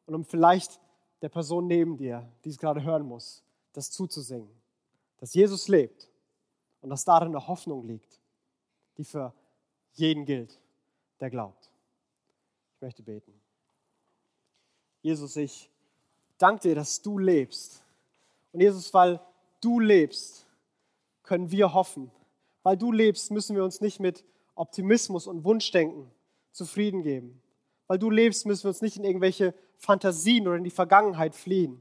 und 0.07 0.15
um 0.15 0.25
vielleicht 0.25 0.81
der 1.21 1.29
Person 1.29 1.67
neben 1.67 1.97
dir, 1.97 2.31
die 2.45 2.51
es 2.51 2.59
gerade 2.59 2.83
hören 2.83 3.03
muss, 3.03 3.43
das 3.73 3.91
zuzusingen. 3.91 4.51
Dass 5.19 5.35
Jesus 5.35 5.69
lebt 5.69 6.09
und 6.81 6.91
dass 6.91 7.05
darin 7.05 7.29
eine 7.29 7.47
Hoffnung 7.47 7.85
liegt, 7.85 8.22
die 8.97 9.05
für 9.05 9.33
jeden 9.93 10.25
gilt, 10.25 10.61
der 11.21 11.31
glaubt. 11.31 11.71
Ich 12.75 12.83
möchte 12.83 13.03
beten. 13.03 13.33
Jesus, 15.03 15.37
ich 15.37 15.71
danke 16.39 16.69
dir, 16.69 16.75
dass 16.75 17.03
du 17.03 17.19
lebst. 17.19 17.85
Und 18.53 18.61
Jesus, 18.61 18.93
weil 18.95 19.21
du 19.61 19.81
lebst, 19.81 20.47
können 21.23 21.51
wir 21.51 21.73
hoffen. 21.75 22.11
Weil 22.63 22.77
du 22.77 22.93
lebst, 22.93 23.31
müssen 23.31 23.57
wir 23.57 23.65
uns 23.65 23.81
nicht 23.81 24.01
mit 24.01 24.25
Optimismus 24.55 25.27
und 25.27 25.45
Wunschdenken 25.45 26.11
zufrieden 26.53 27.03
geben. 27.03 27.41
Weil 27.87 27.99
du 27.99 28.11
lebst, 28.11 28.47
müssen 28.47 28.65
wir 28.65 28.69
uns 28.69 28.83
nicht 28.83 28.97
in 28.97 29.05
irgendwelche 29.05 29.55
Fantasien 29.77 30.47
oder 30.47 30.57
in 30.57 30.65
die 30.65 30.71
Vergangenheit 30.71 31.35
fliehen. 31.35 31.81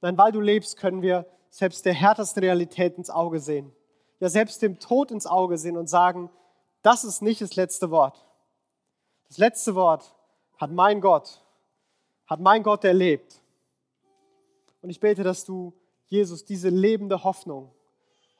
Nein, 0.00 0.18
weil 0.18 0.32
du 0.32 0.40
lebst, 0.40 0.76
können 0.76 1.00
wir 1.00 1.26
selbst 1.48 1.86
der 1.86 1.94
härtesten 1.94 2.42
Realität 2.42 2.98
ins 2.98 3.10
Auge 3.10 3.40
sehen. 3.40 3.72
Ja, 4.20 4.28
selbst 4.28 4.62
dem 4.62 4.78
Tod 4.78 5.10
ins 5.10 5.26
Auge 5.26 5.58
sehen 5.58 5.76
und 5.76 5.88
sagen, 5.88 6.30
das 6.82 7.04
ist 7.04 7.22
nicht 7.22 7.40
das 7.40 7.56
letzte 7.56 7.90
Wort. 7.90 8.24
Das 9.28 9.38
letzte 9.38 9.74
Wort 9.74 10.14
hat 10.58 10.70
mein 10.70 11.00
Gott, 11.00 11.42
hat 12.26 12.40
mein 12.40 12.62
Gott 12.62 12.84
erlebt. 12.84 13.40
Und 14.82 14.90
ich 14.90 15.00
bete, 15.00 15.22
dass 15.22 15.44
du, 15.44 15.72
Jesus, 16.06 16.44
diese 16.44 16.68
lebende 16.68 17.24
Hoffnung 17.24 17.72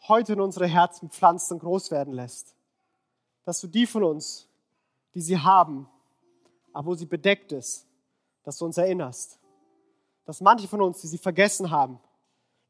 heute 0.07 0.35
in 0.35 0.41
unsere 0.41 0.67
Herzen 0.67 1.11
pflanzt 1.11 1.51
und 1.51 1.61
groß 1.61 1.91
werden 1.91 2.13
lässt. 2.13 2.55
Dass 3.45 3.61
du 3.61 3.67
die 3.67 3.87
von 3.87 4.05
uns, 4.05 4.49
die 5.15 5.21
sie 5.21 5.39
haben, 5.39 5.89
aber 6.73 6.89
wo 6.89 6.95
sie 6.95 7.07
bedeckt 7.07 7.53
ist, 7.53 7.87
dass 8.43 8.59
du 8.59 8.67
uns 8.67 8.77
erinnerst. 8.77 9.39
Dass 10.27 10.41
manche 10.41 10.69
von 10.69 10.83
uns, 10.83 11.01
die 11.01 11.07
sie 11.07 11.19
vergessen 11.19 11.71
haben, 11.71 11.99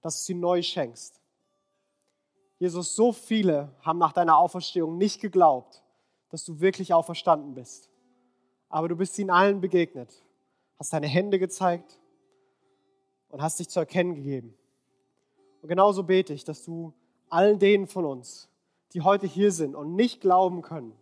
dass 0.00 0.18
du 0.18 0.24
sie 0.24 0.34
neu 0.34 0.62
schenkst. 0.62 1.20
Jesus, 2.64 2.96
so 2.96 3.12
viele 3.12 3.70
haben 3.82 3.98
nach 3.98 4.14
deiner 4.14 4.38
Auferstehung 4.38 4.96
nicht 4.96 5.20
geglaubt, 5.20 5.82
dass 6.30 6.46
du 6.46 6.60
wirklich 6.60 6.94
auferstanden 6.94 7.52
bist. 7.52 7.90
Aber 8.70 8.88
du 8.88 8.96
bist 8.96 9.18
ihnen 9.18 9.28
allen 9.28 9.60
begegnet, 9.60 10.24
hast 10.78 10.94
deine 10.94 11.06
Hände 11.06 11.38
gezeigt 11.38 12.00
und 13.28 13.42
hast 13.42 13.58
dich 13.58 13.68
zu 13.68 13.80
erkennen 13.80 14.14
gegeben. 14.14 14.54
Und 15.60 15.68
genauso 15.68 16.04
bete 16.04 16.32
ich, 16.32 16.44
dass 16.44 16.64
du 16.64 16.94
allen 17.28 17.58
denen 17.58 17.86
von 17.86 18.06
uns, 18.06 18.48
die 18.94 19.02
heute 19.02 19.26
hier 19.26 19.52
sind 19.52 19.74
und 19.74 19.94
nicht 19.94 20.22
glauben 20.22 20.62
können, 20.62 20.94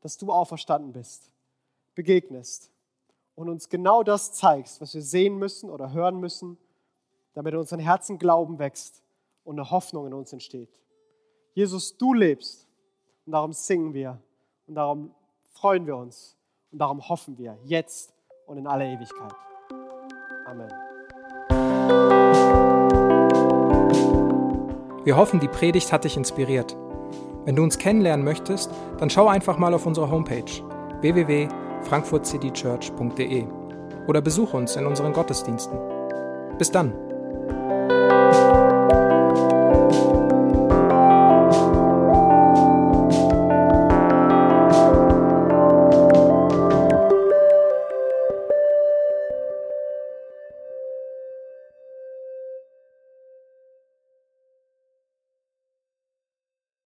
dass 0.00 0.16
du 0.16 0.32
auferstanden 0.32 0.92
bist, 0.92 1.30
begegnest 1.94 2.72
und 3.34 3.50
uns 3.50 3.68
genau 3.68 4.02
das 4.02 4.32
zeigst, 4.32 4.80
was 4.80 4.94
wir 4.94 5.02
sehen 5.02 5.36
müssen 5.36 5.68
oder 5.68 5.92
hören 5.92 6.18
müssen, 6.18 6.56
damit 7.34 7.52
in 7.52 7.60
unseren 7.60 7.80
Herzen 7.80 8.18
Glauben 8.18 8.58
wächst 8.58 9.02
und 9.44 9.58
eine 9.58 9.70
Hoffnung 9.70 10.06
in 10.06 10.14
uns 10.14 10.32
entsteht. 10.32 10.80
Jesus, 11.60 11.96
du 11.98 12.14
lebst 12.14 12.66
und 13.26 13.32
darum 13.32 13.52
singen 13.52 13.92
wir 13.92 14.18
und 14.66 14.76
darum 14.76 15.14
freuen 15.52 15.86
wir 15.86 15.94
uns 15.94 16.34
und 16.72 16.78
darum 16.78 17.06
hoffen 17.06 17.36
wir 17.36 17.58
jetzt 17.64 18.14
und 18.46 18.56
in 18.56 18.66
aller 18.66 18.86
Ewigkeit. 18.86 19.34
Amen. 20.46 20.70
Wir 25.04 25.18
hoffen, 25.18 25.38
die 25.38 25.48
Predigt 25.48 25.92
hat 25.92 26.04
dich 26.04 26.16
inspiriert. 26.16 26.74
Wenn 27.44 27.56
du 27.56 27.62
uns 27.62 27.76
kennenlernen 27.76 28.24
möchtest, 28.24 28.70
dann 28.96 29.10
schau 29.10 29.28
einfach 29.28 29.58
mal 29.58 29.74
auf 29.74 29.84
unsere 29.84 30.10
Homepage 30.10 30.50
www.frankfurtcitychurch.de 31.02 33.44
oder 34.08 34.22
besuch 34.22 34.54
uns 34.54 34.76
in 34.76 34.86
unseren 34.86 35.12
Gottesdiensten. 35.12 35.78
Bis 36.56 36.70
dann! 36.70 37.09